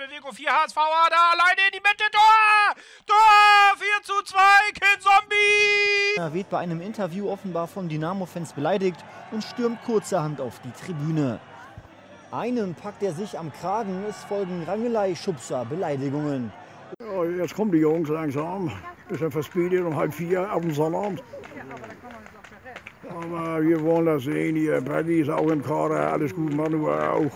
[0.00, 2.74] Vorwärtsbewegung, 4 HSV, da alleine in die Mitte, Tor!
[3.06, 3.76] Tor!
[3.76, 4.38] 4 zu 2,
[4.72, 6.16] Kind Zombie!
[6.16, 11.38] Er wird bei einem Interview offenbar von Dynamo-Fans beleidigt und stürmt kurzerhand auf die Tribüne.
[12.32, 16.52] Einen packt er sich am Kragen, es folgen Rangelei, Schubser, Beleidigungen.
[17.02, 18.72] Ja, jetzt kommen die Jungs langsam.
[19.08, 21.22] Bisschen verspätet um halb vier auf dem Sonnabend.
[23.08, 24.80] Aber wir wollen das sehen hier.
[24.80, 27.30] Brady ist auch im Kader, alles gut, Manu auch.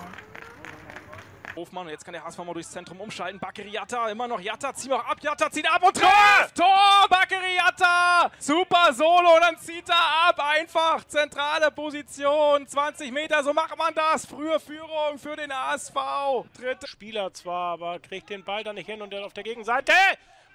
[1.56, 3.38] Hofmann, jetzt kann der HSV mal durchs Zentrum umschalten.
[3.38, 3.78] Bakary
[4.10, 6.56] immer noch Jatta, zieh noch ab, Jatta zieht ab und trifft!
[6.56, 7.54] Tor, Bakary!
[8.38, 14.26] Super Solo, dann zieht er ab, einfach, zentrale Position, 20 Meter, so macht man das.
[14.26, 15.94] Frühe Führung für den HSV.
[16.58, 19.92] Dritte Spieler zwar, aber kriegt den Ball da nicht hin und dann auf der Gegenseite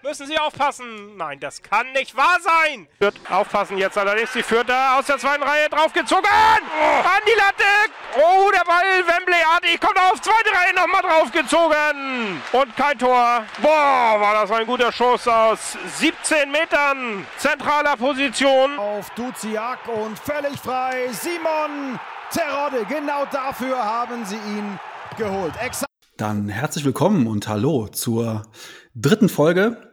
[0.01, 1.17] müssen sie aufpassen.
[1.17, 2.87] Nein, das kann nicht wahr sein.
[2.97, 4.31] Führt aufpassen jetzt allerdings.
[4.33, 6.23] Die führt da aus der zweiten Reihe draufgezogen.
[6.23, 6.99] Oh.
[6.99, 7.63] An die Latte.
[8.17, 12.41] Oh, der Ball Wembley-artig kommt auf zweite Reihe nochmal draufgezogen.
[12.51, 13.43] Und kein Tor.
[13.61, 18.77] Boah, war das ein guter Schuss aus 17 Metern zentraler Position.
[18.79, 21.09] Auf Duziak und völlig frei.
[21.11, 21.99] Simon
[22.31, 22.85] Terodde.
[22.85, 24.79] Genau dafür haben sie ihn
[25.17, 25.53] geholt.
[25.61, 25.85] Exa
[26.17, 28.43] Dann herzlich willkommen und hallo zur
[28.95, 29.88] dritten Folge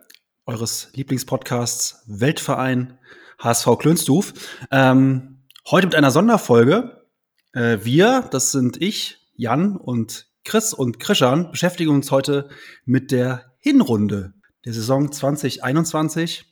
[0.46, 2.98] eures Lieblingspodcasts Weltverein
[3.38, 4.32] HSV Klönstuf.
[4.70, 7.04] Ähm, heute mit einer Sonderfolge.
[7.52, 12.48] Äh, wir, das sind ich, Jan und Chris und Krishan, beschäftigen uns heute
[12.84, 16.44] mit der Hinrunde der Saison 2021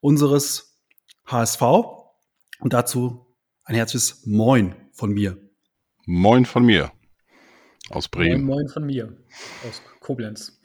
[0.00, 0.76] unseres
[1.24, 1.62] HSV.
[2.58, 3.26] Und dazu
[3.64, 5.38] ein herzliches Moin von mir.
[6.04, 6.92] Moin von mir.
[7.90, 8.44] Aus Bremen.
[8.44, 9.16] Moin, moin von mir.
[9.66, 10.60] Aus Koblenz.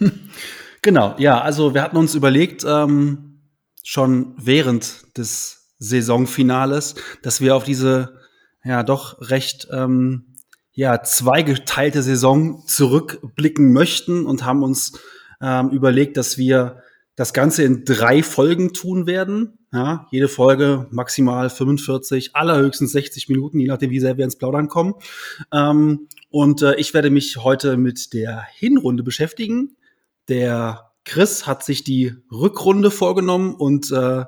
[0.86, 3.40] Genau, ja, also wir hatten uns überlegt, ähm,
[3.82, 8.20] schon während des Saisonfinales, dass wir auf diese
[8.62, 10.36] ja doch recht ähm,
[10.70, 14.92] ja zweigeteilte Saison zurückblicken möchten und haben uns
[15.40, 16.84] ähm, überlegt, dass wir
[17.16, 19.58] das Ganze in drei Folgen tun werden.
[19.72, 24.68] Ja, jede Folge maximal 45, allerhöchstens 60 Minuten, je nachdem, wie sehr wir ins Plaudern
[24.68, 24.94] kommen.
[25.52, 29.76] Ähm, und äh, ich werde mich heute mit der Hinrunde beschäftigen
[30.28, 34.24] der Chris hat sich die Rückrunde vorgenommen und äh,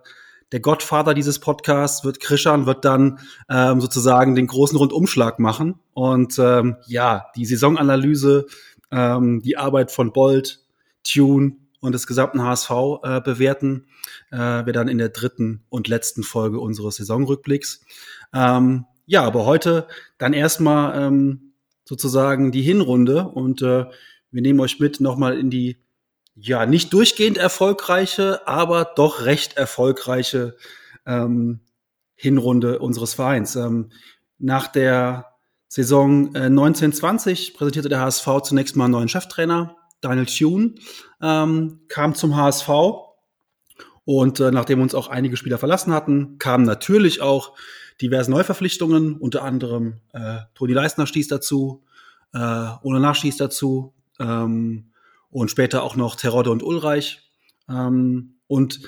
[0.53, 3.19] der Gottvater dieses Podcasts wird Krishan, wird dann
[3.50, 5.78] ähm, sozusagen den großen Rundumschlag machen.
[5.92, 8.47] Und ähm, ja, die Saisonanalyse,
[8.91, 10.60] ähm, die Arbeit von Bolt,
[11.04, 12.70] Tune und des gesamten HSV
[13.03, 13.87] äh, bewerten
[14.31, 17.84] äh, wir dann in der dritten und letzten Folge unseres Saisonrückblicks.
[18.32, 21.53] Ähm, ja, aber heute dann erstmal ähm,
[21.84, 23.87] sozusagen die Hinrunde und äh,
[24.31, 25.78] wir nehmen euch mit nochmal in die
[26.41, 30.56] ja, nicht durchgehend erfolgreiche, aber doch recht erfolgreiche
[31.06, 31.60] ähm,
[32.15, 33.56] Hinrunde unseres Vereins.
[33.56, 33.91] Ähm,
[34.38, 35.26] nach der
[35.69, 40.75] Saison äh, 1920 präsentierte der HSV zunächst mal einen neuen Cheftrainer, Daniel Thune,
[41.21, 42.69] ähm, kam zum HSV
[44.05, 47.55] und äh, nachdem uns auch einige Spieler verlassen hatten, kamen natürlich auch
[48.00, 51.82] diverse Neuverpflichtungen, unter anderem äh, Toni Leistner stieß dazu,
[52.32, 52.38] äh,
[52.82, 54.88] Ole Nach dazu, ähm,
[55.30, 57.30] und später auch noch Terodde und Ulreich.
[57.68, 58.80] Ähm, und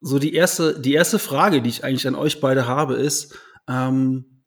[0.00, 3.36] so die erste, die erste Frage, die ich eigentlich an euch beide habe, ist,
[3.68, 4.42] ähm,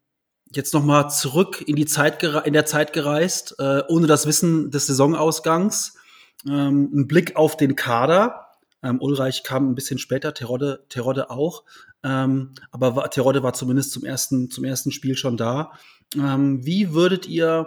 [0.50, 4.70] jetzt noch mal zurück in die Zeit in der Zeit gereist, äh, ohne das Wissen
[4.70, 5.96] des Saisonausgangs,
[6.46, 8.46] ähm, ein Blick auf den Kader.
[8.82, 11.64] Ähm, Ulreich kam ein bisschen später, Terodde, Terodde auch,
[12.02, 15.72] ähm, aber war, Terodde war zumindest zum ersten, zum ersten Spiel schon da.
[16.14, 17.66] Ähm, wie würdet ihr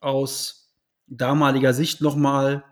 [0.00, 0.63] aus
[1.06, 2.64] damaliger Sicht nochmal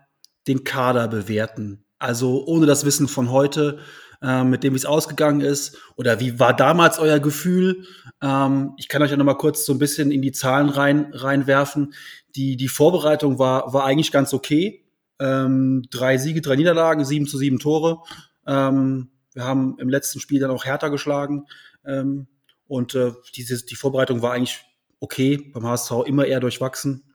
[0.47, 1.85] den Kader bewerten?
[1.99, 3.79] Also ohne das Wissen von heute,
[4.21, 7.85] äh, mit dem wie es ausgegangen ist, oder wie war damals euer Gefühl?
[8.21, 11.93] Ähm, ich kann euch ja nochmal kurz so ein bisschen in die Zahlen rein reinwerfen.
[12.35, 14.83] Die die Vorbereitung war war eigentlich ganz okay.
[15.19, 17.99] Ähm, drei Siege, drei Niederlagen, sieben zu sieben Tore.
[18.47, 21.45] Ähm, wir haben im letzten Spiel dann auch härter geschlagen.
[21.85, 22.27] Ähm,
[22.67, 24.65] und äh, diese, die Vorbereitung war eigentlich
[24.99, 27.12] okay, beim HSV immer eher durchwachsen.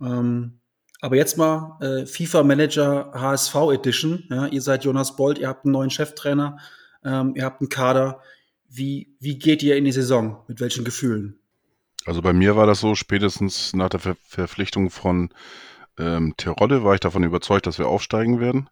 [0.00, 0.60] Ähm,
[1.00, 4.24] aber jetzt mal äh, FIFA Manager HSV Edition.
[4.30, 6.58] Ja, ihr seid Jonas Bolt, ihr habt einen neuen Cheftrainer,
[7.04, 8.20] ähm, ihr habt einen Kader.
[8.68, 10.44] Wie, wie geht ihr in die Saison?
[10.48, 11.38] Mit welchen Gefühlen?
[12.04, 15.30] Also bei mir war das so, spätestens nach der Ver Verpflichtung von
[15.98, 18.70] ähm, Terodde war ich davon überzeugt, dass wir aufsteigen werden.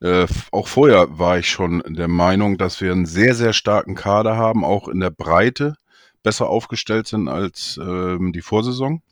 [0.00, 4.36] Äh, auch vorher war ich schon der Meinung, dass wir einen sehr, sehr starken Kader
[4.36, 5.76] haben, auch in der Breite
[6.22, 9.02] besser aufgestellt sind als ähm, die Vorsaison.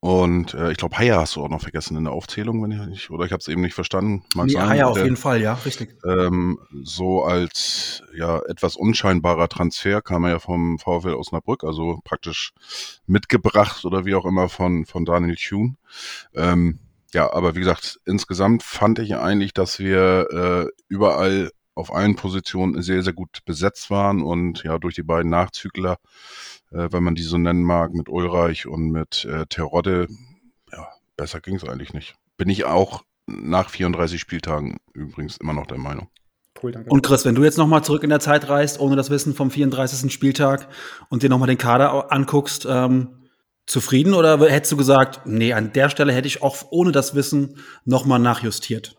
[0.00, 2.78] Und äh, ich glaube, Haya hast du auch noch vergessen in der Aufzählung, wenn ich
[2.86, 4.22] nicht, oder ich habe es eben nicht verstanden.
[4.36, 5.96] Mag nee, sein, Haya auf jeden Fall, ja, richtig.
[6.04, 12.52] Ähm, so als ja etwas unscheinbarer Transfer kam er ja vom VfL Osnabrück, also praktisch
[13.06, 15.74] mitgebracht oder wie auch immer von von Daniel Thune.
[16.32, 16.78] Ähm,
[17.12, 22.82] ja, aber wie gesagt, insgesamt fand ich eigentlich, dass wir äh, überall auf allen Positionen
[22.82, 25.98] sehr, sehr gut besetzt waren und ja, durch die beiden Nachzügler,
[26.70, 30.08] äh, wenn man die so nennen mag, mit Ulreich und mit äh, Terodde,
[30.72, 32.14] ja, besser ging es eigentlich nicht.
[32.36, 36.08] Bin ich auch nach 34 Spieltagen übrigens immer noch der Meinung.
[36.60, 36.90] Cool, danke.
[36.90, 39.50] Und Chris, wenn du jetzt nochmal zurück in der Zeit reist, ohne das Wissen vom
[39.50, 40.12] 34.
[40.12, 40.68] Spieltag
[41.08, 43.18] und dir nochmal den Kader anguckst, ähm,
[43.66, 47.58] zufrieden oder hättest du gesagt, nee, an der Stelle hätte ich auch ohne das Wissen
[47.84, 48.96] nochmal nachjustiert?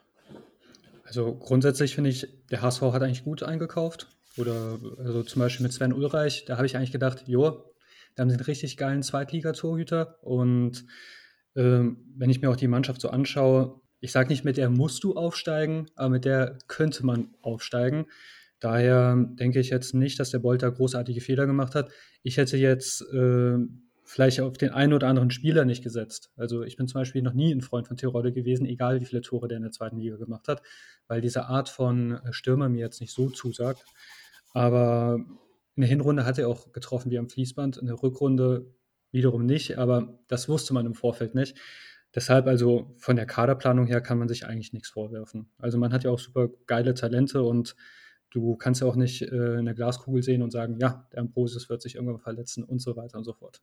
[1.03, 4.07] Also grundsätzlich finde ich, der HSV hat eigentlich gut eingekauft.
[4.39, 7.73] Oder also zum Beispiel mit Sven Ulreich, da habe ich eigentlich gedacht, jo,
[8.15, 10.17] da haben einen richtig geilen Zweitliga-Torhüter.
[10.21, 10.85] Und
[11.55, 15.03] ähm, wenn ich mir auch die Mannschaft so anschaue, ich sage nicht, mit der musst
[15.03, 18.05] du aufsteigen, aber mit der könnte man aufsteigen.
[18.59, 21.91] Daher denke ich jetzt nicht, dass der Bolter großartige Fehler gemacht hat.
[22.23, 23.57] Ich hätte jetzt äh,
[24.03, 26.31] vielleicht auf den einen oder anderen Spieler nicht gesetzt.
[26.35, 29.21] Also ich bin zum Beispiel noch nie ein Freund von Tirode gewesen, egal wie viele
[29.21, 30.61] Tore der in der zweiten Liga gemacht hat,
[31.07, 33.85] weil diese Art von äh, Stürmer mir jetzt nicht so zusagt.
[34.53, 35.19] Aber
[35.75, 38.73] in der Hinrunde hat er auch getroffen wie am Fließband, in der Rückrunde
[39.11, 41.57] wiederum nicht, aber das wusste man im Vorfeld nicht.
[42.15, 45.51] Deshalb also von der Kaderplanung her kann man sich eigentlich nichts vorwerfen.
[45.57, 47.75] Also man hat ja auch super geile Talente und
[48.31, 51.81] du kannst ja auch nicht äh, eine Glaskugel sehen und sagen, ja, der Ambrosius wird
[51.81, 53.61] sich irgendwann verletzen und so weiter und so fort.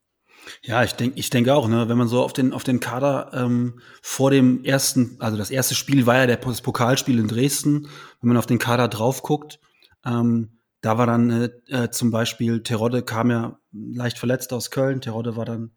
[0.61, 3.31] Ja, ich denke, ich denke auch, ne, wenn man so auf den auf den Kader
[3.33, 7.87] ähm, vor dem ersten, also das erste Spiel war ja der, das Pokalspiel in Dresden.
[8.21, 9.59] Wenn man auf den Kader drauf guckt,
[10.05, 15.01] ähm, da war dann äh, äh, zum Beispiel Terodde kam ja leicht verletzt aus Köln.
[15.01, 15.71] Terodde war dann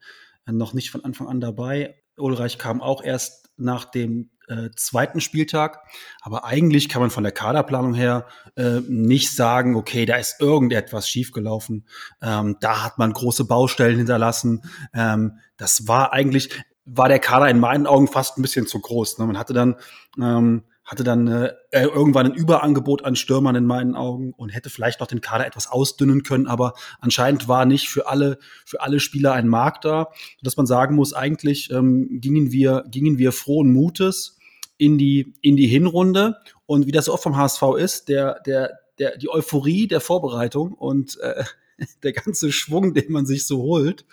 [0.47, 1.97] äh, noch nicht von Anfang an dabei.
[2.17, 5.79] Ulreich kam auch erst nach dem äh, zweiten Spieltag.
[6.21, 8.27] Aber eigentlich kann man von der Kaderplanung her
[8.57, 11.87] äh, nicht sagen, okay, da ist irgendetwas schiefgelaufen.
[12.21, 14.63] Ähm, da hat man große Baustellen hinterlassen.
[14.93, 16.51] Ähm, das war eigentlich,
[16.85, 19.19] war der Kader in meinen Augen fast ein bisschen zu groß.
[19.19, 19.27] Ne?
[19.27, 19.77] Man hatte dann
[20.21, 24.99] ähm, hatte dann äh, irgendwann ein Überangebot an Stürmern in meinen Augen und hätte vielleicht
[24.99, 29.35] noch den Kader etwas ausdünnen können, aber anscheinend war nicht für alle für alle Spieler
[29.35, 30.09] ein Markt da,
[30.43, 34.37] dass man sagen muss, eigentlich ähm, gingen wir gingen wir frohen Mutes
[34.81, 36.39] in die, in die Hinrunde.
[36.65, 40.73] Und wie das so oft vom HSV ist, der, der, der, die Euphorie der Vorbereitung
[40.73, 41.45] und äh,
[42.03, 44.05] der ganze Schwung, den man sich so holt,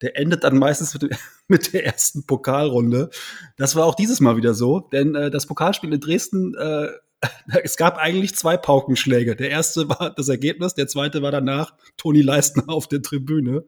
[0.00, 1.16] der endet dann meistens mit,
[1.48, 3.10] mit der ersten Pokalrunde.
[3.56, 6.88] Das war auch dieses Mal wieder so, denn äh, das Pokalspiel in Dresden, äh,
[7.62, 9.36] es gab eigentlich zwei Paukenschläge.
[9.36, 13.64] Der erste war das Ergebnis, der zweite war danach Toni Leistner auf der Tribüne.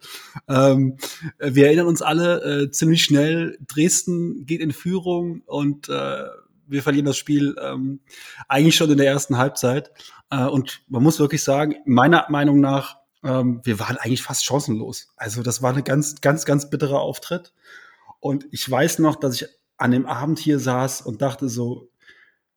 [0.49, 0.97] Ähm,
[1.39, 6.25] wir erinnern uns alle äh, ziemlich schnell, Dresden geht in Führung und äh,
[6.67, 8.01] wir verlieren das Spiel ähm,
[8.49, 9.91] eigentlich schon in der ersten Halbzeit.
[10.31, 15.09] Äh, und man muss wirklich sagen, meiner Meinung nach, ähm, wir waren eigentlich fast chancenlos.
[15.17, 17.53] Also das war eine ganz, ganz, ganz bitterer Auftritt.
[18.21, 21.91] Und ich weiß noch, dass ich an dem Abend hier saß und dachte so,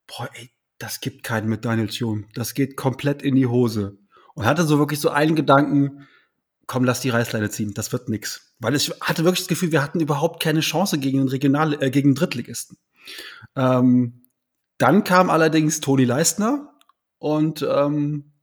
[0.06, 2.26] boah, ey, das gibt keinen mit Daniel Thune.
[2.34, 3.98] Das geht komplett in die Hose.
[4.36, 6.08] Und hatte so wirklich so einen Gedanken,
[6.68, 8.54] komm, lass die Reißleine ziehen, das wird nix.
[8.60, 11.90] Weil ich hatte wirklich das Gefühl, wir hatten überhaupt keine Chance gegen den Regional, äh,
[11.90, 12.78] gegen den Drittligisten.
[13.56, 14.28] Ähm,
[14.78, 16.74] dann kam allerdings Toni Leistner
[17.18, 18.34] und ähm,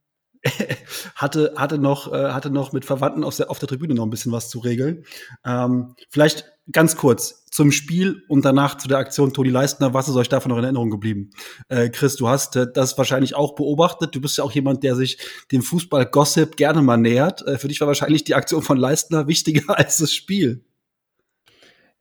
[1.14, 4.11] hatte, hatte, noch, äh, hatte noch mit Verwandten auf der, auf der Tribüne noch ein
[4.11, 5.04] bisschen was zu regeln.
[5.45, 9.95] Ähm, vielleicht ganz kurz zum Spiel und danach zu der Aktion Toni Leistner.
[9.95, 11.30] Was ist euch davon noch in Erinnerung geblieben?
[11.68, 14.14] Äh, Chris, du hast äh, das wahrscheinlich auch beobachtet.
[14.14, 15.18] Du bist ja auch jemand, der sich
[15.52, 17.47] dem Fußball-Gossip gerne mal nähert.
[17.47, 20.64] Äh, für dich war wahrscheinlich die Aktion von Leistner wichtiger als das Spiel.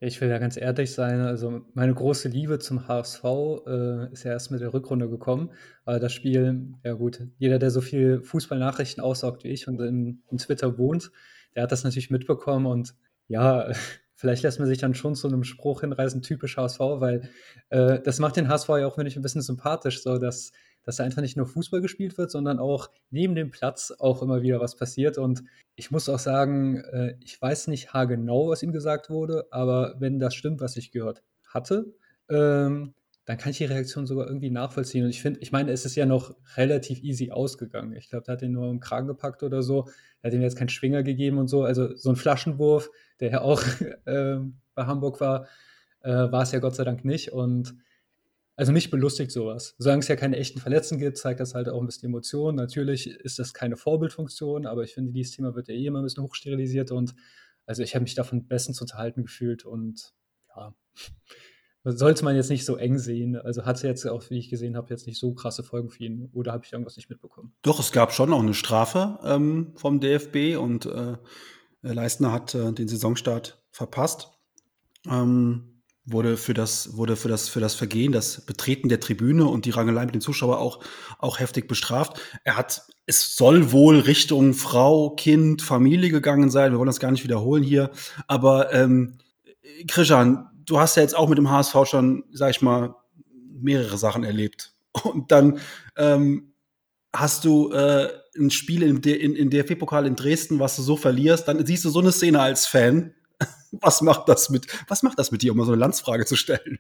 [0.06, 3.24] Ich will ja ganz ehrlich sein, also meine große Liebe zum HSV
[3.66, 5.52] äh, ist ja erst mit der Rückrunde gekommen.
[5.86, 10.22] Aber das Spiel, ja gut, jeder, der so viel Fußballnachrichten aussaugt wie ich und in,
[10.30, 11.10] in Twitter wohnt,
[11.56, 12.96] der hat das natürlich mitbekommen und
[13.30, 13.72] ja,
[14.16, 17.30] vielleicht lässt man sich dann schon zu einem Spruch hinreißen, typisch HSV, weil
[17.70, 20.52] äh, das macht den HSV ja auch, finde ich, ein bisschen sympathisch, so dass
[20.84, 24.42] dass da einfach nicht nur Fußball gespielt wird, sondern auch neben dem Platz auch immer
[24.42, 25.18] wieder was passiert.
[25.18, 25.44] Und
[25.76, 30.20] ich muss auch sagen, äh, ich weiß nicht haargenau, was ihm gesagt wurde, aber wenn
[30.20, 31.94] das stimmt, was ich gehört hatte,
[32.30, 32.94] ähm,
[33.26, 35.06] dann kann ich die Reaktion sogar irgendwie nachvollziehen.
[35.06, 37.96] Und ich finde, ich meine, es ist ja noch relativ easy ausgegangen.
[37.96, 39.88] Ich glaube, der hat ihn nur im Kragen gepackt oder so.
[40.22, 41.64] Er hat ihm jetzt keinen Schwinger gegeben und so.
[41.64, 42.90] Also so ein Flaschenwurf,
[43.22, 43.62] der ja auch
[44.06, 44.40] äh,
[44.76, 45.48] bei Hamburg war,
[46.02, 47.32] äh, war es ja Gott sei Dank nicht.
[47.32, 47.76] Und
[48.56, 49.76] also mich belustigt sowas.
[49.78, 52.56] Solange es ja keine echten Verletzten gibt, zeigt das halt auch ein bisschen Emotionen.
[52.56, 56.04] Natürlich ist das keine Vorbildfunktion, aber ich finde, dieses Thema wird ja eh immer ein
[56.04, 57.16] bisschen hochsterilisiert und
[57.66, 60.14] also ich habe mich davon bestens unterhalten gefühlt und
[60.56, 60.74] ja,
[61.84, 63.36] sollte man jetzt nicht so eng sehen.
[63.36, 66.04] Also hat es jetzt auch, wie ich gesehen habe, jetzt nicht so krasse Folgen für
[66.04, 66.30] ihn.
[66.34, 67.54] Oder habe ich irgendwas nicht mitbekommen?
[67.62, 71.18] Doch, es gab schon auch eine Strafe ähm, vom DFB und äh,
[71.82, 74.30] Leistner hat äh, den Saisonstart verpasst.
[75.10, 75.73] Ähm,
[76.06, 79.70] wurde für das, wurde für das, für das Vergehen, das Betreten der Tribüne und die
[79.70, 80.80] Rangelei mit den Zuschauern auch,
[81.18, 82.20] auch heftig bestraft.
[82.44, 86.72] Er hat, es soll wohl Richtung Frau, Kind, Familie gegangen sein.
[86.72, 87.92] Wir wollen das gar nicht wiederholen hier.
[88.28, 89.20] Aber ähm,
[89.88, 92.96] Krishan, du hast ja jetzt auch mit dem HSV schon, sag ich mal,
[93.62, 94.74] mehrere Sachen erlebt.
[95.04, 95.60] Und dann
[95.96, 96.54] ähm,
[97.14, 101.48] hast du äh, ein Spiel in, in, in DFB-Pokal in Dresden, was du so verlierst,
[101.48, 103.14] dann siehst du so eine Szene als Fan.
[103.82, 106.36] Was macht das mit, was macht das mit dir, um mal so eine Landsfrage zu
[106.36, 106.80] stellen?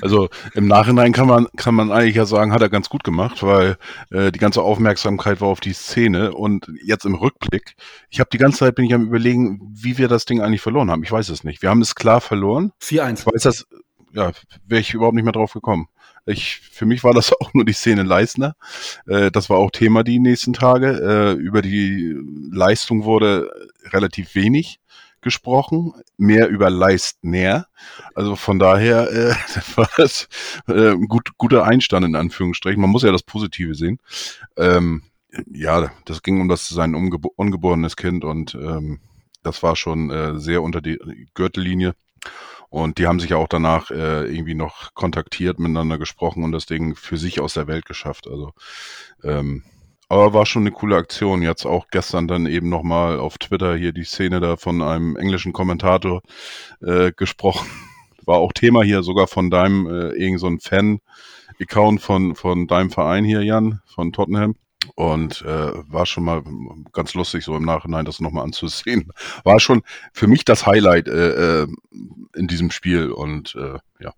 [0.00, 3.42] Also im Nachhinein kann man, kann man eigentlich ja sagen, hat er ganz gut gemacht,
[3.42, 3.76] weil
[4.10, 7.74] äh, die ganze Aufmerksamkeit war auf die Szene und jetzt im Rückblick,
[8.10, 10.90] ich habe die ganze Zeit bin ich am überlegen, wie wir das Ding eigentlich verloren
[10.90, 11.04] haben.
[11.04, 11.62] Ich weiß es nicht.
[11.62, 12.72] Wir haben es klar verloren.
[12.82, 13.20] 4-1.
[13.20, 13.66] Ich weiß das,
[14.12, 14.32] ja,
[14.66, 15.88] wäre ich überhaupt nicht mehr drauf gekommen.
[16.26, 18.54] Ich, für mich war das auch nur die Szene Leistner.
[19.06, 20.88] Äh, das war auch Thema die nächsten Tage.
[20.88, 22.14] Äh, über die
[22.50, 23.50] Leistung wurde
[23.92, 24.78] relativ wenig
[25.22, 27.68] gesprochen, mehr über Leistner.
[28.14, 29.34] Also von daher äh,
[29.76, 30.28] war das
[30.66, 32.80] äh, gut, guter Einstand in Anführungsstrichen.
[32.80, 33.98] Man muss ja das Positive sehen.
[34.56, 35.02] Ähm,
[35.50, 39.00] ja, das ging um das sein ungeborenes Kind und ähm,
[39.42, 40.98] das war schon äh, sehr unter die
[41.34, 41.94] Gürtellinie.
[42.72, 46.64] Und die haben sich ja auch danach äh, irgendwie noch kontaktiert, miteinander gesprochen und das
[46.64, 48.26] Ding für sich aus der Welt geschafft.
[48.26, 48.52] Also
[49.22, 49.62] ähm,
[50.08, 51.42] aber war schon eine coole Aktion.
[51.42, 55.52] Jetzt auch gestern dann eben nochmal auf Twitter hier die Szene da von einem englischen
[55.52, 56.22] Kommentator
[56.80, 57.68] äh, gesprochen.
[58.24, 62.90] War auch Thema hier sogar von deinem, äh, irgend so ein Fan-Account von, von deinem
[62.90, 64.54] Verein hier, Jan, von Tottenham.
[64.94, 66.42] Und äh, war schon mal
[66.92, 69.12] ganz lustig, so im Nachhinein das nochmal anzusehen.
[69.44, 71.66] War schon für mich das Highlight äh, äh,
[72.34, 73.10] in diesem Spiel.
[73.10, 74.12] Und äh, ja,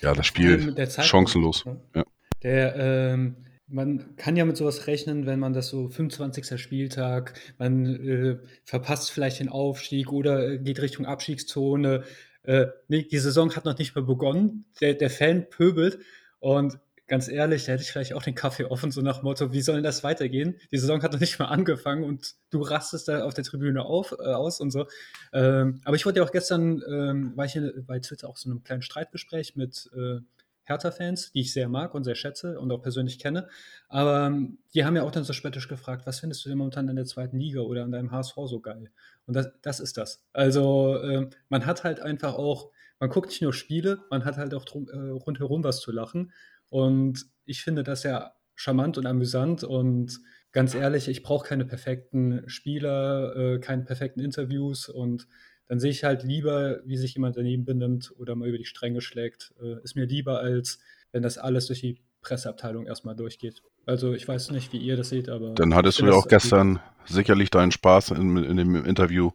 [0.00, 1.64] ja, das Spiel chancenlos.
[1.94, 2.04] Ja.
[2.42, 3.36] Der ähm,
[3.70, 6.60] man kann ja mit sowas rechnen, wenn man das so 25.
[6.60, 12.04] Spieltag, man äh, verpasst vielleicht den Aufstieg oder äh, geht Richtung Abstiegszone.
[12.42, 14.64] Äh, nee, die Saison hat noch nicht mehr begonnen.
[14.80, 15.98] Der, der Fan pöbelt
[16.40, 16.78] und
[17.10, 19.74] ganz ehrlich, da hätte ich vielleicht auch den Kaffee offen, so nach Motto, wie soll
[19.74, 20.54] denn das weitergehen?
[20.70, 24.12] Die Saison hat noch nicht mal angefangen und du rastest da auf der Tribüne auf,
[24.12, 24.86] äh, aus und so.
[25.32, 28.48] Ähm, aber ich wollte ja auch gestern, ähm, war ich hier bei Twitter auch so
[28.48, 30.20] einem kleinen Streitgespräch mit äh,
[30.62, 33.48] Hertha-Fans, die ich sehr mag und sehr schätze und auch persönlich kenne.
[33.88, 36.88] Aber ähm, die haben ja auch dann so spöttisch gefragt, was findest du denn momentan
[36.88, 38.92] in der zweiten Liga oder an deinem HSV so geil?
[39.26, 40.24] Und das, das ist das.
[40.32, 44.54] Also äh, man hat halt einfach auch, man guckt nicht nur Spiele, man hat halt
[44.54, 46.32] auch drum, äh, rundherum was zu lachen.
[46.70, 50.18] Und ich finde das ja charmant und amüsant und
[50.52, 55.26] ganz ehrlich, ich brauche keine perfekten Spieler, äh, keine perfekten Interviews und
[55.68, 59.00] dann sehe ich halt lieber, wie sich jemand daneben benimmt oder mal über die Stränge
[59.00, 59.54] schlägt.
[59.62, 60.80] Äh, ist mir lieber, als
[61.12, 63.62] wenn das alles durch die Presseabteilung erstmal durchgeht.
[63.86, 65.54] Also ich weiß nicht, wie ihr das seht, aber.
[65.54, 69.30] Dann hattest du ja auch gestern sicherlich deinen Spaß in, in dem Interview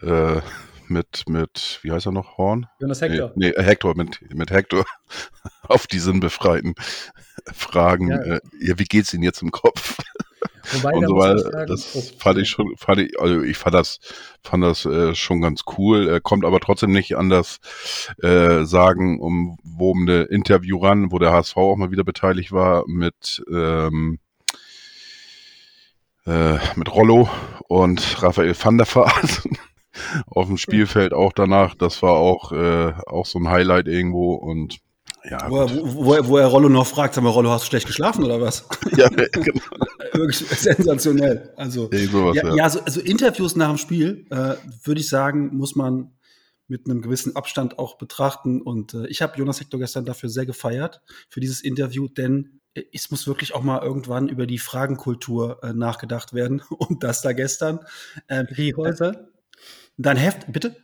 [0.00, 0.40] äh,
[0.90, 2.66] mit, mit, wie heißt er noch, Horn?
[2.80, 3.32] Jonas Hector.
[3.34, 4.84] Nee, nee Hector, mit, mit Hector
[5.62, 6.74] auf die sinnbefreiten
[7.52, 8.10] Fragen.
[8.10, 8.18] Ja.
[8.18, 9.98] Äh, ja, wie geht's Ihnen jetzt im Kopf?
[10.72, 11.66] Wobei, und so weiter.
[11.66, 14.00] Das oh, fand ich schon, fand ich, also ich fand das,
[14.42, 16.08] fand das äh, schon ganz cool.
[16.08, 17.58] Er kommt aber trotzdem nicht an das
[18.22, 24.18] äh, Sagen umwobene Interview ran, wo der HSV auch mal wieder beteiligt war mit ähm,
[26.26, 27.28] äh, mit Rollo
[27.68, 29.48] und Raphael van der Vaart
[30.26, 31.74] auf dem Spielfeld auch danach.
[31.74, 34.78] Das war auch, äh, auch so ein Highlight irgendwo und
[35.28, 38.24] ja, wo, wo, wo, er Rollo noch fragt, sag mal, Rollo, hast du schlecht geschlafen
[38.24, 38.66] oder was?
[38.96, 39.60] Ja, genau.
[40.12, 41.52] Wirklich sensationell.
[41.56, 42.70] Also, ja, sowas, ja, ja.
[42.70, 46.12] so, also Interviews nach dem Spiel, äh, würde ich sagen, muss man
[46.66, 48.62] mit einem gewissen Abstand auch betrachten.
[48.62, 52.60] Und äh, ich habe Jonas Hector gestern dafür sehr gefeiert, für dieses Interview, denn
[52.92, 56.62] es muss wirklich auch mal irgendwann über die Fragenkultur äh, nachgedacht werden.
[56.70, 57.80] Und das da gestern.
[58.28, 59.28] Äh, Wie Häuser?
[59.98, 60.76] Dein Heft, bitte?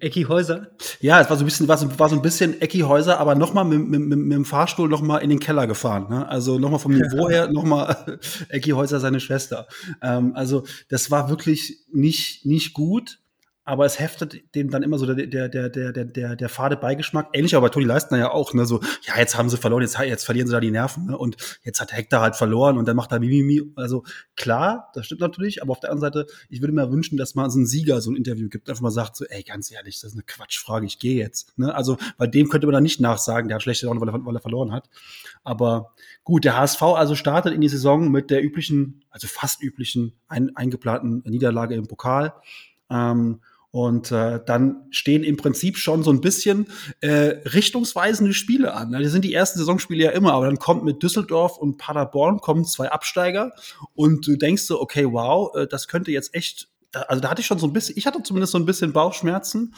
[0.00, 0.72] Ecki Häuser?
[1.00, 3.36] Ja, es war so ein bisschen, war so, war so ein bisschen Ecki Häuser, aber
[3.36, 6.08] nochmal mit, mit, mit, mit dem Fahrstuhl nochmal in den Keller gefahren.
[6.10, 6.28] Ne?
[6.28, 8.18] Also nochmal vom Niveau her, nochmal
[8.48, 9.68] Ecki Häuser, seine Schwester.
[10.02, 13.20] Ähm, also das war wirklich nicht, nicht gut
[13.66, 17.30] aber es heftet dem dann immer so der, der, der, der, der, der fade Beigeschmack.
[17.32, 19.98] Ähnlich aber bei Toni Leistner ja auch, ne, so, ja, jetzt haben sie verloren, jetzt,
[19.98, 22.94] jetzt verlieren sie da die Nerven, ne, und jetzt hat Hector halt verloren und dann
[22.94, 23.62] macht er Mimimi.
[23.74, 24.04] Also,
[24.36, 27.50] klar, das stimmt natürlich, aber auf der anderen Seite, ich würde mir wünschen, dass man
[27.50, 30.12] so einen Sieger so ein Interview gibt, einfach mal sagt so, ey, ganz ehrlich, das
[30.12, 33.48] ist eine Quatschfrage, ich gehe jetzt, ne, also, bei dem könnte man dann nicht nachsagen,
[33.48, 34.88] der hat schlechte Laune, weil er, weil er verloren hat.
[35.42, 35.92] Aber
[36.22, 40.54] gut, der HSV also startet in die Saison mit der üblichen, also fast üblichen, ein,
[40.54, 42.32] eingeplanten Niederlage im Pokal.
[42.90, 43.40] Ähm,
[43.76, 46.68] Und äh, dann stehen im Prinzip schon so ein bisschen
[47.02, 48.90] äh, richtungsweisende Spiele an.
[48.90, 52.64] Das sind die ersten Saisonspiele ja immer, aber dann kommt mit Düsseldorf und Paderborn kommen
[52.64, 53.52] zwei Absteiger
[53.92, 57.46] und du denkst so, okay, wow, äh, das könnte jetzt echt also da hatte ich
[57.46, 59.74] schon so ein bisschen, ich hatte zumindest so ein bisschen Bauchschmerzen.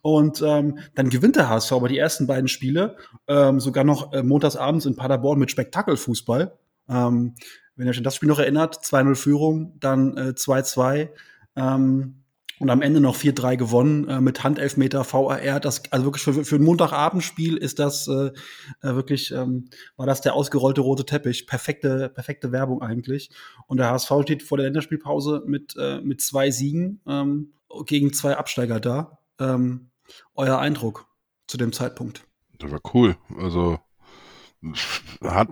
[0.00, 2.96] Und ähm, dann gewinnt der HSV aber die ersten beiden Spiele,
[3.28, 6.58] ähm, sogar noch äh, montagsabends in Paderborn mit Spektakelfußball.
[6.88, 7.34] Ähm,
[7.76, 11.10] wenn ihr euch an das Spiel noch erinnert, 2-0 Führung, dann äh, 2-2.
[11.56, 12.21] Ähm,
[12.58, 15.60] und am Ende noch 4-3 gewonnen äh, mit Handelfmeter VAR.
[15.60, 18.30] Das, also wirklich für, für ein Montagabendspiel ist das äh,
[18.82, 21.46] äh, wirklich, ähm, war das der ausgerollte rote Teppich.
[21.46, 23.30] Perfekte, perfekte Werbung eigentlich.
[23.66, 27.52] Und der HSV steht vor der Länderspielpause mit, äh, mit zwei Siegen ähm,
[27.86, 29.18] gegen zwei Absteiger da.
[29.40, 29.90] Ähm,
[30.34, 31.06] euer Eindruck
[31.46, 32.24] zu dem Zeitpunkt?
[32.58, 33.16] Das war cool.
[33.38, 33.78] Also
[35.22, 35.48] hat,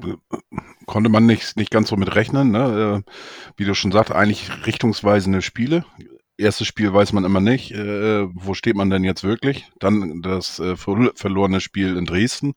[0.86, 2.52] konnte man nicht, nicht ganz so mit rechnen.
[2.52, 3.04] Ne?
[3.06, 3.10] Äh,
[3.56, 5.84] wie du schon sagst, eigentlich richtungsweisende Spiele
[6.40, 9.66] erstes Spiel weiß man immer nicht, äh, wo steht man denn jetzt wirklich.
[9.78, 12.54] Dann das äh, verlorene Spiel in Dresden.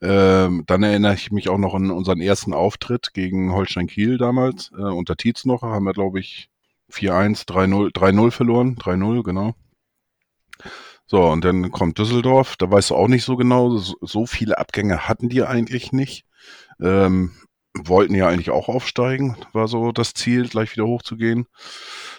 [0.00, 4.70] Ähm, dann erinnere ich mich auch noch an unseren ersten Auftritt gegen Holstein Kiel damals,
[4.76, 6.48] äh, unter Tietz noch, haben wir, glaube ich,
[6.92, 9.54] 4-1, 3-0, 3-0 verloren, 3-0, genau.
[11.06, 14.58] So, und dann kommt Düsseldorf, da weißt du auch nicht so genau, so, so viele
[14.58, 16.24] Abgänge hatten die eigentlich nicht.
[16.80, 17.32] Ähm,
[17.76, 21.46] wollten ja eigentlich auch aufsteigen, war so das Ziel, gleich wieder hochzugehen.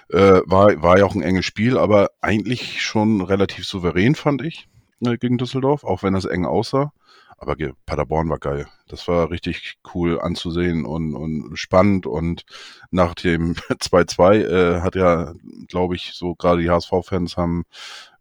[0.09, 4.67] Äh, war, war ja auch ein enges Spiel, aber eigentlich schon relativ souverän, fand ich,
[5.05, 6.91] äh, gegen Düsseldorf, auch wenn das eng aussah.
[7.37, 8.67] Aber Paderborn war geil.
[8.87, 12.05] Das war richtig cool anzusehen und, und spannend.
[12.07, 12.45] Und
[12.91, 15.33] nach dem 2-2 äh, hat ja,
[15.67, 17.65] glaube ich, so gerade die HSV-Fans haben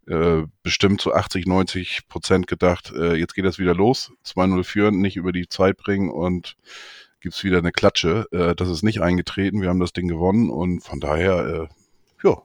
[0.07, 4.11] äh, bestimmt zu 80, 90 Prozent gedacht, äh, jetzt geht das wieder los.
[4.25, 6.57] 2-0 führen, nicht über die Zeit bringen und
[7.25, 8.27] gibt's wieder eine Klatsche.
[8.31, 9.59] Äh, das ist nicht eingetreten.
[9.59, 12.43] Wir haben das Ding gewonnen und von daher, äh, ja,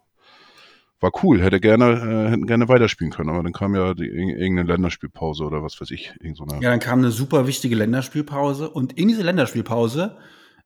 [1.01, 1.43] war cool.
[1.43, 5.63] Hätte gerne, äh, hätten gerne weiterspielen können, aber dann kam ja die, irgendeine Länderspielpause oder
[5.63, 6.15] was weiß ich.
[6.33, 10.17] So ja, dann kam eine super wichtige Länderspielpause und in diese Länderspielpause